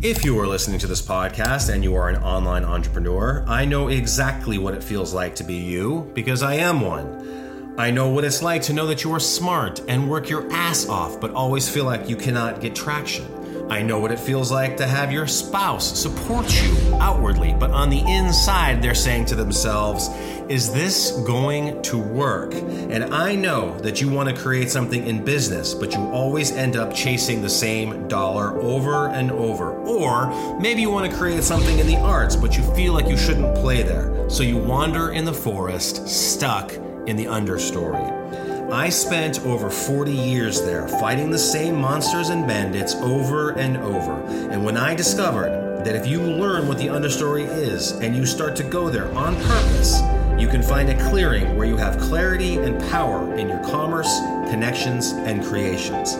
If 0.00 0.24
you 0.24 0.38
are 0.38 0.46
listening 0.46 0.78
to 0.78 0.86
this 0.86 1.02
podcast 1.02 1.74
and 1.74 1.82
you 1.82 1.96
are 1.96 2.08
an 2.08 2.22
online 2.22 2.64
entrepreneur, 2.64 3.44
I 3.48 3.64
know 3.64 3.88
exactly 3.88 4.56
what 4.56 4.74
it 4.74 4.84
feels 4.84 5.12
like 5.12 5.34
to 5.36 5.44
be 5.44 5.56
you 5.56 6.10
because 6.14 6.42
I 6.42 6.54
am 6.54 6.80
one. 6.80 7.74
I 7.76 7.90
know 7.90 8.08
what 8.08 8.24
it's 8.24 8.42
like 8.42 8.62
to 8.62 8.72
know 8.72 8.86
that 8.86 9.02
you 9.02 9.12
are 9.12 9.20
smart 9.20 9.80
and 9.88 10.08
work 10.08 10.28
your 10.28 10.50
ass 10.52 10.88
off, 10.88 11.20
but 11.20 11.32
always 11.32 11.68
feel 11.68 11.84
like 11.84 12.08
you 12.08 12.16
cannot 12.16 12.60
get 12.60 12.76
traction. 12.76 13.37
I 13.70 13.82
know 13.82 14.00
what 14.00 14.10
it 14.10 14.18
feels 14.18 14.50
like 14.50 14.78
to 14.78 14.86
have 14.86 15.12
your 15.12 15.26
spouse 15.26 15.98
support 15.98 16.50
you 16.62 16.94
outwardly, 16.94 17.52
but 17.52 17.70
on 17.70 17.90
the 17.90 18.00
inside, 18.00 18.80
they're 18.80 18.94
saying 18.94 19.26
to 19.26 19.34
themselves, 19.34 20.08
Is 20.48 20.72
this 20.72 21.10
going 21.26 21.82
to 21.82 21.98
work? 21.98 22.54
And 22.54 23.14
I 23.14 23.34
know 23.34 23.78
that 23.80 24.00
you 24.00 24.08
want 24.08 24.34
to 24.34 24.34
create 24.34 24.70
something 24.70 25.06
in 25.06 25.22
business, 25.22 25.74
but 25.74 25.92
you 25.92 26.00
always 26.10 26.50
end 26.50 26.76
up 26.76 26.94
chasing 26.94 27.42
the 27.42 27.50
same 27.50 28.08
dollar 28.08 28.58
over 28.62 29.08
and 29.08 29.30
over. 29.30 29.72
Or 29.80 30.58
maybe 30.58 30.80
you 30.80 30.90
want 30.90 31.10
to 31.10 31.16
create 31.16 31.42
something 31.42 31.78
in 31.78 31.86
the 31.86 31.98
arts, 31.98 32.36
but 32.36 32.56
you 32.56 32.62
feel 32.74 32.94
like 32.94 33.06
you 33.06 33.18
shouldn't 33.18 33.54
play 33.56 33.82
there. 33.82 34.30
So 34.30 34.42
you 34.42 34.56
wander 34.56 35.12
in 35.12 35.26
the 35.26 35.34
forest, 35.34 36.08
stuck 36.08 36.72
in 36.72 37.16
the 37.16 37.26
understory. 37.26 38.47
I 38.70 38.90
spent 38.90 39.40
over 39.46 39.70
40 39.70 40.12
years 40.12 40.60
there 40.60 40.86
fighting 40.86 41.30
the 41.30 41.38
same 41.38 41.74
monsters 41.74 42.28
and 42.28 42.46
bandits 42.46 42.94
over 42.96 43.52
and 43.52 43.78
over. 43.78 44.22
And 44.50 44.62
when 44.62 44.76
I 44.76 44.94
discovered 44.94 45.84
that 45.86 45.96
if 45.96 46.06
you 46.06 46.20
learn 46.20 46.68
what 46.68 46.76
the 46.76 46.88
understory 46.88 47.46
is 47.48 47.92
and 47.92 48.14
you 48.14 48.26
start 48.26 48.54
to 48.56 48.62
go 48.62 48.90
there 48.90 49.10
on 49.14 49.36
purpose, 49.36 50.02
you 50.38 50.48
can 50.48 50.62
find 50.62 50.90
a 50.90 51.08
clearing 51.08 51.56
where 51.56 51.66
you 51.66 51.78
have 51.78 51.98
clarity 51.98 52.58
and 52.58 52.78
power 52.90 53.34
in 53.36 53.48
your 53.48 53.64
commerce, 53.64 54.18
connections, 54.50 55.12
and 55.12 55.42
creations. 55.42 56.12